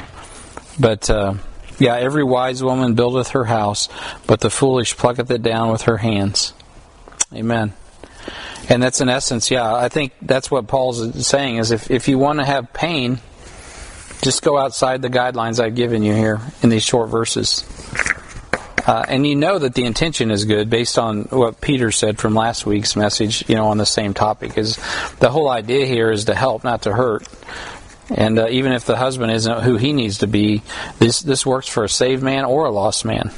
but 0.80 1.08
uh, 1.12 1.36
yeah, 1.82 1.98
every 1.98 2.24
wise 2.24 2.63
woman 2.63 2.94
buildeth 2.94 3.30
her 3.30 3.46
house, 3.46 3.89
but 4.28 4.39
the 4.39 4.52
foolish 4.52 4.96
plucketh 4.96 5.32
it 5.32 5.41
down 5.41 5.72
with 5.72 5.84
her 5.84 5.98
hands. 5.98 6.54
Amen. 7.34 7.74
And 8.70 8.84
that's 8.84 9.02
in 9.02 9.10
essence, 9.10 9.50
yeah, 9.50 9.74
I 9.74 9.89
think 9.89 10.13
that's 10.22 10.52
what 10.52 10.67
Paul's 10.67 11.26
saying 11.26 11.58
is 11.58 11.72
if, 11.72 11.89
if 11.89 12.08
you 12.08 12.20
want 12.20 12.38
to 12.38 12.46
have 12.46 12.72
pain, 12.72 13.20
just 14.22 14.44
go 14.44 14.60
outside 14.60 15.02
the 15.02 15.10
guidelines 15.10 15.60
I've 15.60 15.74
given 15.74 16.04
you 16.04 16.13
here 16.13 16.39
in 16.62 16.70
these 16.70 16.84
short 16.84 17.10
verses. 17.10 17.65
Uh, 18.86 19.04
and 19.08 19.26
you 19.26 19.36
know 19.36 19.58
that 19.58 19.74
the 19.74 19.86
intention 19.86 20.30
is 20.30 20.46
good 20.46 20.70
based 20.70 21.00
on 21.00 21.24
what 21.24 21.62
Peter 21.62 21.91
said 21.91 22.20
from 22.20 22.36
last 22.36 22.65
week's 22.67 22.96
message, 22.96 23.48
you 23.50 23.56
know, 23.56 23.67
on 23.67 23.78
the 23.78 23.86
same 23.86 24.13
topic. 24.13 24.56
Is 24.58 24.78
the 25.20 25.30
whole 25.30 25.50
idea 25.50 25.86
here 25.88 26.12
is 26.12 26.26
to 26.26 26.36
help, 26.36 26.63
not 26.63 26.84
to 26.84 26.94
hurt. 26.94 27.28
And 28.13 28.38
uh, 28.39 28.47
even 28.50 28.74
if 28.74 28.86
the 28.86 28.97
husband 28.97 29.32
isn't 29.32 29.63
who 29.63 29.78
he 29.78 29.93
needs 29.93 30.19
to 30.19 30.28
be, 30.28 30.62
this 31.00 31.21
this 31.21 31.45
works 31.45 31.67
for 31.67 31.84
a 31.84 31.89
saved 31.89 32.21
man 32.21 32.43
or 32.45 32.65
a 32.65 32.71
lost 32.71 33.06
man. 33.06 33.32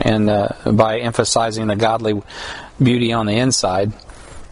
And 0.00 0.30
uh, 0.30 0.48
by 0.64 0.98
emphasizing 1.00 1.66
the 1.66 1.76
godly 1.76 2.20
beauty 2.82 3.12
on 3.12 3.26
the 3.26 3.34
inside, 3.34 3.92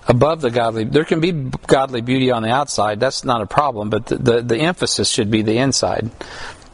above 0.07 0.41
the 0.41 0.51
godly, 0.51 0.85
there 0.85 1.05
can 1.05 1.21
be 1.21 1.33
godly 1.33 2.01
beauty 2.01 2.31
on 2.31 2.43
the 2.43 2.51
outside. 2.51 3.01
That's 3.01 3.25
not 3.25 3.41
a 3.41 3.47
problem, 3.47 3.91
but 3.91 4.07
the 4.07 4.17
the, 4.17 4.43
the 4.43 4.59
emphasis 4.59 5.09
should 5.09 5.31
be 5.31 5.43
the 5.43 5.59
inside, 5.59 6.11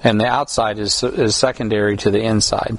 and 0.02 0.20
the 0.20 0.26
outside 0.26 0.78
is 0.78 1.02
is 1.02 1.36
secondary 1.36 1.96
to 1.98 2.10
the 2.10 2.20
inside, 2.20 2.78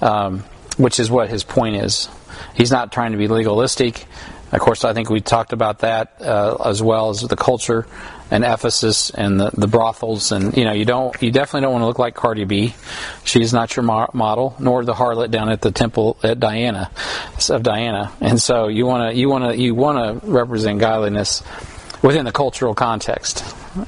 um, 0.00 0.40
which 0.76 1.00
is 1.00 1.10
what 1.10 1.30
his 1.30 1.42
point 1.42 1.76
is. 1.76 2.08
He's 2.54 2.70
not 2.70 2.92
trying 2.92 3.12
to 3.12 3.18
be 3.18 3.28
legalistic. 3.28 4.06
Of 4.52 4.60
course, 4.60 4.84
I 4.84 4.92
think 4.92 5.08
we 5.08 5.22
talked 5.22 5.54
about 5.54 5.78
that 5.78 6.20
uh, 6.20 6.56
as 6.64 6.82
well 6.82 7.08
as 7.08 7.22
the 7.22 7.36
culture 7.36 7.86
and 8.30 8.44
Ephesus 8.44 9.10
and 9.10 9.40
the, 9.40 9.50
the 9.54 9.66
brothels. 9.66 10.30
And 10.30 10.54
you 10.56 10.64
know, 10.64 10.72
you 10.72 10.84
don't, 10.84 11.20
you 11.22 11.30
definitely 11.30 11.62
don't 11.62 11.72
want 11.72 11.82
to 11.82 11.86
look 11.86 11.98
like 11.98 12.14
Cardi 12.14 12.44
B. 12.44 12.74
She's 13.24 13.52
not 13.52 13.74
your 13.76 13.82
mo- 13.82 14.10
model, 14.12 14.54
nor 14.58 14.84
the 14.84 14.92
harlot 14.92 15.30
down 15.30 15.48
at 15.48 15.62
the 15.62 15.70
temple 15.70 16.18
at 16.22 16.38
Diana 16.38 16.90
of 17.48 17.62
Diana. 17.62 18.12
And 18.20 18.40
so 18.40 18.68
you 18.68 18.86
want 18.86 19.10
to, 19.10 19.18
you 19.18 19.30
want 19.30 19.44
to, 19.44 19.58
you 19.58 19.74
want 19.74 20.22
to 20.22 20.26
represent 20.30 20.80
godliness 20.80 21.42
within 22.02 22.24
the 22.26 22.32
cultural 22.32 22.74
context. 22.74 23.44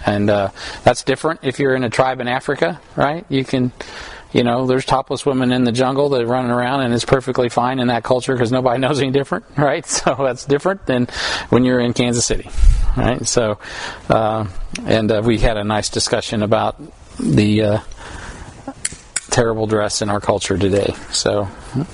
And 0.06 0.30
uh, 0.30 0.50
that's 0.82 1.04
different 1.04 1.40
if 1.42 1.58
you're 1.58 1.74
in 1.74 1.84
a 1.84 1.90
tribe 1.90 2.20
in 2.20 2.28
Africa, 2.28 2.80
right? 2.96 3.26
You 3.28 3.44
can 3.44 3.72
you 4.34 4.42
know, 4.42 4.66
there's 4.66 4.84
topless 4.84 5.24
women 5.24 5.52
in 5.52 5.62
the 5.62 5.70
jungle 5.70 6.08
that 6.10 6.22
are 6.22 6.26
running 6.26 6.50
around, 6.50 6.82
and 6.82 6.92
it's 6.92 7.04
perfectly 7.04 7.48
fine 7.48 7.78
in 7.78 7.86
that 7.86 8.02
culture 8.02 8.34
because 8.34 8.50
nobody 8.50 8.78
knows 8.80 9.00
any 9.00 9.10
different, 9.10 9.46
right? 9.56 9.84
So 9.94 10.16
that's 10.18 10.44
different 10.44 10.86
than 10.86 11.06
when 11.50 11.64
you're 11.64 11.78
in 11.78 11.92
Kansas 11.94 12.26
City, 12.26 12.50
right? 12.96 13.24
So, 13.26 13.58
uh, 14.08 14.46
and 14.84 15.10
uh, 15.10 15.22
we 15.24 15.38
had 15.38 15.56
a 15.56 15.62
nice 15.62 15.88
discussion 15.88 16.42
about 16.42 16.76
the 17.18 17.62
uh, 17.62 17.78
terrible 19.30 19.66
dress 19.66 20.02
in 20.02 20.10
our 20.10 20.20
culture 20.20 20.58
today. 20.58 20.94
So, 21.10 21.48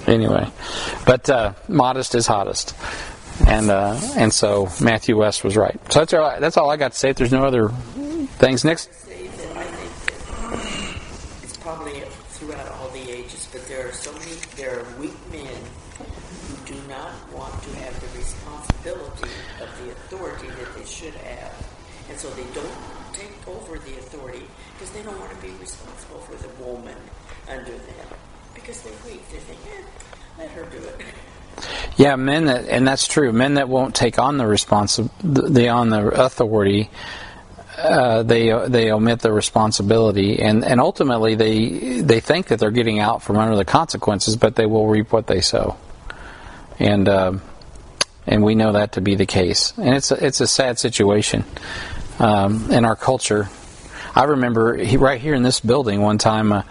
anyway, 0.07 0.51
but 1.05 1.29
uh, 1.29 1.53
modest 1.69 2.15
is 2.15 2.27
hottest. 2.27 2.75
And 3.47 3.71
uh, 3.71 3.99
and 4.17 4.33
so 4.33 4.69
Matthew 4.81 5.17
West 5.17 5.45
was 5.45 5.57
right. 5.57 5.79
So 5.93 6.01
that's 6.01 6.15
all, 6.15 6.41
that's 6.41 6.57
all 6.57 6.71
I 6.71 6.77
got 6.77 6.93
to 6.93 6.99
say. 6.99 7.11
If 7.11 7.17
there's 7.17 7.33
no 7.33 7.45
other 7.45 7.69
things, 8.39 8.65
next. 8.65 8.89
probably 11.61 12.03
throughout 12.41 12.69
all 12.73 12.89
the 12.89 13.11
ages, 13.11 13.49
but 13.53 13.67
there 13.69 13.80
are 13.91 13.95
so 13.95 14.13
many, 14.13 14.37
there 14.57 14.79
are 14.79 14.85
weak 15.01 15.17
men 15.33 15.63
who 15.99 16.75
do 16.75 16.79
not 16.89 17.11
want 17.35 17.61
to 17.63 17.71
have 17.83 17.99
the 18.01 18.19
responsibility 18.19 19.31
of 19.61 19.69
the 19.83 19.91
authority 19.91 20.47
that 20.47 20.77
they 20.77 20.85
should 20.85 21.15
have. 21.15 21.69
And 22.09 22.19
so 22.19 22.31
they 22.31 22.47
don't 22.55 22.79
take 23.13 23.49
over 23.49 23.79
the 23.81 23.99
authority 23.99 24.47
because 24.75 24.91
they 24.93 25.03
don't 25.03 25.19
want 25.19 25.33
to 25.33 25.43
be 25.43 25.51
responsible 25.61 26.21
for 26.21 26.37
the 26.37 26.49
woman 26.65 26.97
under 27.49 27.73
them 27.73 28.07
because 28.55 28.81
they're 28.83 28.93
weak. 29.05 29.29
They 29.31 29.39
think, 29.39 29.59
eh, 29.67 29.83
let 30.39 30.51
her 30.51 30.65
do 30.67 30.79
it. 30.79 31.01
Yeah, 31.97 32.15
men 32.15 32.47
that, 32.47 32.69
and 32.69 32.87
that's 32.87 33.09
true. 33.09 33.33
Men 33.33 33.55
that 33.55 33.69
won't 33.69 33.95
take 33.95 34.21
on 34.21 34.39
the 34.39 34.47
responsibility, 34.47 35.53
the 35.53 35.69
on 35.69 35.91
the 35.91 36.07
authority, 36.07 36.91
uh, 37.83 38.23
they 38.23 38.51
they 38.69 38.93
omit 38.93 39.21
the 39.21 39.33
responsibility, 39.33 40.41
and, 40.41 40.65
and 40.65 40.81
ultimately 40.81 41.35
they 41.35 42.01
they 42.01 42.21
think 42.21 42.49
that 42.49 42.59
they're 42.59 42.71
getting 42.71 42.99
out 42.99 43.23
from 43.23 43.37
under 43.37 43.57
the 43.57 43.65
consequences, 43.65 44.37
but 44.37 44.55
they 44.55 44.67
will 44.67 44.87
reap 44.87 45.13
what 45.13 45.27
they 45.27 45.41
sow, 45.41 45.77
and 46.79 47.09
uh, 47.09 47.33
and 48.27 48.43
we 48.43 48.55
know 48.55 48.73
that 48.73 48.93
to 48.93 49.01
be 49.01 49.15
the 49.15 49.27
case, 49.27 49.73
and 49.77 49.95
it's 49.95 50.11
a, 50.11 50.25
it's 50.25 50.41
a 50.41 50.47
sad 50.47 50.79
situation 50.79 51.45
um, 52.19 52.71
in 52.71 52.85
our 52.85 52.97
culture. 52.97 53.49
I 54.15 54.25
remember 54.25 54.77
he, 54.77 54.97
right 54.97 55.21
here 55.21 55.35
in 55.35 55.43
this 55.43 55.61
building 55.61 56.03
one 56.03 56.19
time, 56.19 56.53
uh, 56.53 56.63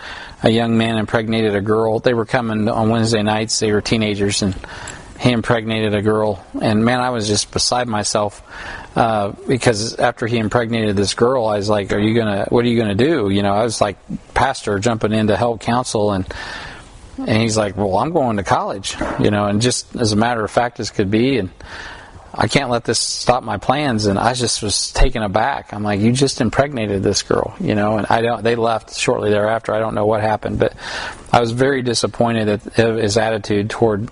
a 0.44 0.50
young 0.50 0.78
man 0.78 0.98
impregnated 0.98 1.56
a 1.56 1.62
girl. 1.62 2.00
They 2.00 2.14
were 2.14 2.26
coming 2.26 2.68
on 2.68 2.90
Wednesday 2.90 3.24
nights. 3.24 3.60
They 3.60 3.72
were 3.72 3.82
teenagers, 3.82 4.42
and 4.42 4.56
he 5.20 5.32
impregnated 5.32 5.94
a 5.94 6.02
girl. 6.02 6.44
And 6.62 6.86
man, 6.86 7.02
I 7.02 7.10
was 7.10 7.28
just 7.28 7.52
beside 7.52 7.88
myself 7.88 8.42
uh, 8.96 9.34
because 9.48 9.96
after 9.96 10.28
he 10.28 10.38
impregnated 10.38 10.96
this 10.96 11.14
girl, 11.14 11.46
I 11.46 11.58
was 11.58 11.70
like, 11.70 11.92
"Are 11.92 12.00
you 12.00 12.16
gonna? 12.16 12.46
What 12.50 12.64
are 12.64 12.70
you 12.70 12.80
gonna 12.80 12.96
do?" 12.96 13.30
You 13.30 13.44
know, 13.44 13.54
I 13.54 13.64
was 13.64 13.82
like 13.82 13.98
pastor 14.34 14.80
jumping 14.80 15.12
in 15.12 15.28
to 15.28 15.36
help 15.36 15.60
counsel, 15.60 16.14
and 16.14 16.26
and 17.18 17.42
he's 17.42 17.58
like, 17.58 17.76
"Well, 17.76 17.98
I'm 17.98 18.14
going 18.14 18.38
to 18.38 18.44
college," 18.44 18.96
you 19.20 19.30
know, 19.30 19.46
and 19.46 19.62
just 19.62 19.94
as 19.98 20.14
a 20.14 20.16
matter 20.16 20.44
of 20.44 20.52
fact 20.52 20.80
as 20.80 20.90
could 20.90 21.12
be, 21.12 21.38
and 21.38 21.50
I 22.34 22.48
can't 22.48 22.70
let 22.70 22.86
this 22.86 23.00
stop 23.00 23.44
my 23.44 23.58
plans. 23.58 24.06
And 24.06 24.18
I 24.18 24.34
just 24.34 24.64
was 24.64 24.92
taken 24.92 25.22
aback. 25.22 25.74
I'm 25.74 25.84
like, 25.84 26.00
"You 26.00 26.14
just 26.14 26.40
impregnated 26.40 27.04
this 27.04 27.24
girl," 27.24 27.56
you 27.60 27.76
know, 27.76 27.98
and 27.98 28.08
I 28.10 28.22
don't. 28.22 28.42
They 28.42 28.56
left 28.56 28.98
shortly 28.98 29.32
thereafter. 29.32 29.74
I 29.74 29.80
don't 29.80 29.96
know 29.96 30.06
what 30.06 30.22
happened, 30.22 30.60
but 30.60 30.74
I 31.34 31.42
was 31.42 31.52
very 31.52 31.82
disappointed 31.82 32.48
at 32.48 32.74
his 32.74 33.18
attitude 33.18 33.70
toward 33.70 34.10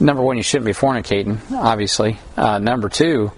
number 0.00 0.22
one, 0.22 0.36
you 0.36 0.42
shouldn't 0.42 0.66
be 0.66 0.72
fornicating, 0.72 1.38
obviously. 1.52 2.18
Uh, 2.36 2.58
number 2.58 2.88
two, 2.88 3.32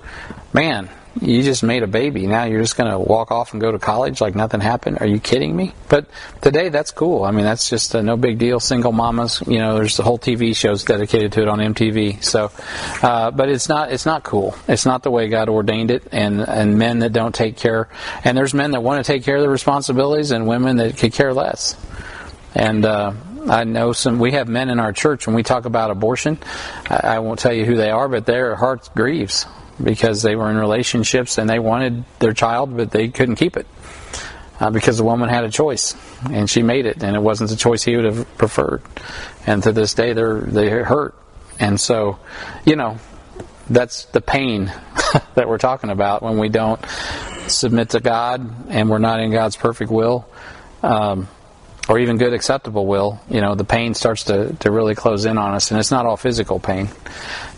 man, 0.52 0.88
you 1.20 1.42
just 1.42 1.62
made 1.62 1.82
a 1.82 1.86
baby. 1.86 2.26
Now 2.26 2.44
you're 2.44 2.60
just 2.60 2.76
going 2.76 2.90
to 2.90 2.98
walk 2.98 3.30
off 3.30 3.52
and 3.52 3.60
go 3.60 3.72
to 3.72 3.78
college 3.78 4.20
like 4.20 4.34
nothing 4.34 4.60
happened. 4.60 4.98
Are 5.00 5.06
you 5.06 5.18
kidding 5.18 5.54
me? 5.54 5.74
But 5.88 6.06
today, 6.40 6.68
that's 6.68 6.90
cool. 6.90 7.24
I 7.24 7.30
mean, 7.30 7.44
that's 7.44 7.68
just 7.68 7.94
no 7.94 8.16
big 8.16 8.38
deal. 8.38 8.60
Single 8.60 8.92
mamas, 8.92 9.42
you 9.46 9.58
know, 9.58 9.76
there's 9.76 9.96
the 9.96 10.02
whole 10.02 10.18
TV 10.18 10.54
shows 10.54 10.84
dedicated 10.84 11.32
to 11.32 11.42
it 11.42 11.48
on 11.48 11.58
MTV. 11.58 12.22
So, 12.22 12.50
uh, 13.02 13.30
but 13.30 13.48
it's 13.48 13.68
not, 13.68 13.92
it's 13.92 14.06
not 14.06 14.22
cool. 14.22 14.54
It's 14.68 14.86
not 14.86 15.02
the 15.02 15.10
way 15.10 15.28
God 15.28 15.48
ordained 15.48 15.90
it. 15.90 16.06
And, 16.12 16.40
and 16.40 16.78
men 16.78 17.00
that 17.00 17.12
don't 17.12 17.34
take 17.34 17.56
care, 17.56 17.88
and 18.24 18.36
there's 18.36 18.54
men 18.54 18.72
that 18.72 18.82
want 18.82 19.04
to 19.04 19.12
take 19.12 19.24
care 19.24 19.36
of 19.36 19.42
the 19.42 19.48
responsibilities 19.48 20.30
and 20.30 20.46
women 20.46 20.76
that 20.76 20.96
could 20.96 21.12
care 21.12 21.34
less. 21.34 21.76
And, 22.54 22.84
uh, 22.84 23.12
I 23.48 23.64
know 23.64 23.92
some. 23.92 24.18
We 24.18 24.32
have 24.32 24.48
men 24.48 24.68
in 24.68 24.78
our 24.78 24.92
church 24.92 25.26
when 25.26 25.34
we 25.34 25.42
talk 25.42 25.64
about 25.64 25.90
abortion. 25.90 26.38
I, 26.88 26.96
I 26.96 27.18
won't 27.20 27.38
tell 27.38 27.52
you 27.52 27.64
who 27.64 27.76
they 27.76 27.90
are, 27.90 28.08
but 28.08 28.26
their 28.26 28.54
heart 28.56 28.90
grieves 28.94 29.46
because 29.82 30.22
they 30.22 30.36
were 30.36 30.50
in 30.50 30.56
relationships 30.56 31.38
and 31.38 31.48
they 31.48 31.58
wanted 31.58 32.04
their 32.18 32.32
child, 32.32 32.76
but 32.76 32.90
they 32.90 33.08
couldn't 33.08 33.36
keep 33.36 33.56
it 33.56 33.66
uh, 34.60 34.70
because 34.70 34.98
the 34.98 35.04
woman 35.04 35.28
had 35.28 35.44
a 35.44 35.50
choice 35.50 35.94
and 36.30 36.50
she 36.50 36.62
made 36.62 36.86
it, 36.86 37.02
and 37.02 37.16
it 37.16 37.20
wasn't 37.20 37.48
the 37.50 37.56
choice 37.56 37.82
he 37.82 37.96
would 37.96 38.04
have 38.04 38.38
preferred. 38.38 38.82
And 39.46 39.62
to 39.62 39.72
this 39.72 39.94
day, 39.94 40.12
they're 40.12 40.40
they 40.40 40.68
hurt, 40.68 41.14
and 41.58 41.80
so 41.80 42.18
you 42.66 42.76
know 42.76 42.98
that's 43.70 44.06
the 44.06 44.20
pain 44.20 44.66
that 45.34 45.48
we're 45.48 45.58
talking 45.58 45.90
about 45.90 46.22
when 46.22 46.38
we 46.38 46.48
don't 46.48 46.84
submit 47.46 47.90
to 47.90 48.00
God 48.00 48.68
and 48.68 48.90
we're 48.90 48.98
not 48.98 49.20
in 49.20 49.30
God's 49.30 49.56
perfect 49.56 49.90
will. 49.90 50.28
Um, 50.82 51.28
or 51.88 51.98
even 51.98 52.18
good 52.18 52.34
acceptable 52.34 52.86
will, 52.86 53.20
you 53.30 53.40
know, 53.40 53.54
the 53.54 53.64
pain 53.64 53.94
starts 53.94 54.24
to, 54.24 54.54
to 54.56 54.70
really 54.70 54.94
close 54.94 55.24
in 55.24 55.38
on 55.38 55.54
us, 55.54 55.70
and 55.70 55.80
it's 55.80 55.90
not 55.90 56.04
all 56.04 56.16
physical 56.16 56.60
pain. 56.60 56.88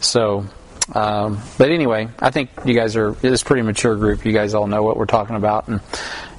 So, 0.00 0.46
um, 0.94 1.40
but 1.58 1.70
anyway, 1.70 2.08
I 2.18 2.30
think 2.30 2.50
you 2.64 2.74
guys 2.74 2.96
are 2.96 3.08
a 3.08 3.38
pretty 3.38 3.62
mature 3.62 3.96
group. 3.96 4.24
You 4.24 4.32
guys 4.32 4.54
all 4.54 4.66
know 4.66 4.82
what 4.82 4.96
we're 4.96 5.06
talking 5.06 5.36
about, 5.36 5.68
and 5.68 5.80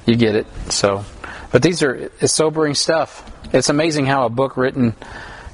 you 0.06 0.16
get 0.16 0.34
it. 0.34 0.46
So, 0.70 1.04
but 1.50 1.62
these 1.62 1.82
are 1.82 2.10
sobering 2.26 2.74
stuff. 2.74 3.30
It's 3.52 3.68
amazing 3.68 4.06
how 4.06 4.24
a 4.24 4.30
book 4.30 4.56
written, 4.56 4.94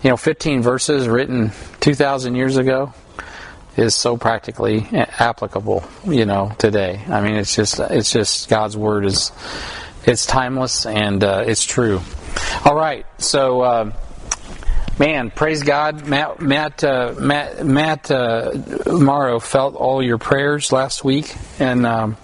you 0.02 0.10
know, 0.10 0.16
15 0.16 0.62
verses 0.62 1.08
written 1.08 1.50
2,000 1.80 2.36
years 2.36 2.56
ago 2.56 2.94
is 3.76 3.94
so 3.94 4.16
practically 4.16 4.86
applicable, 4.92 5.84
you 6.04 6.24
know, 6.24 6.52
today. 6.58 7.00
I 7.08 7.20
mean, 7.20 7.34
it's 7.34 7.54
just 7.54 7.78
it's 7.78 8.10
just 8.12 8.48
God's 8.48 8.76
word 8.76 9.06
is 9.06 9.30
it's 10.04 10.26
timeless 10.26 10.86
and 10.86 11.22
uh, 11.22 11.44
it's 11.46 11.64
true. 11.64 12.00
All 12.64 12.74
right, 12.74 13.06
so 13.18 13.60
uh, 13.60 13.92
man, 14.98 15.30
praise 15.30 15.62
God, 15.62 16.06
Matt, 16.06 16.40
Matt, 16.40 16.84
uh, 16.84 17.14
Matt, 17.18 17.64
Matt 17.64 18.10
uh, 18.10 18.52
Morrow 18.86 19.38
felt 19.38 19.74
all 19.74 20.02
your 20.02 20.18
prayers 20.18 20.72
last 20.72 21.04
week, 21.04 21.34
and 21.58 21.86
um, 21.86 22.16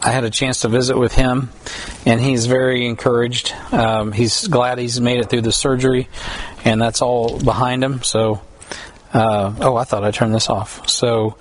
I 0.00 0.10
had 0.10 0.24
a 0.24 0.30
chance 0.30 0.60
to 0.60 0.68
visit 0.68 0.98
with 0.98 1.14
him, 1.14 1.50
and 2.06 2.20
he's 2.20 2.46
very 2.46 2.86
encouraged. 2.86 3.52
Um, 3.72 4.12
he's 4.12 4.46
glad 4.48 4.78
he's 4.78 5.00
made 5.00 5.20
it 5.20 5.28
through 5.28 5.42
the 5.42 5.52
surgery, 5.52 6.08
and 6.64 6.80
that's 6.80 7.02
all 7.02 7.38
behind 7.38 7.82
him. 7.84 8.02
So. 8.02 8.40
Uh, 9.12 9.54
oh, 9.60 9.76
I 9.76 9.84
thought 9.84 10.02
I 10.02 10.10
turned 10.10 10.34
this 10.34 10.50
off. 10.50 10.88
So 10.88 11.36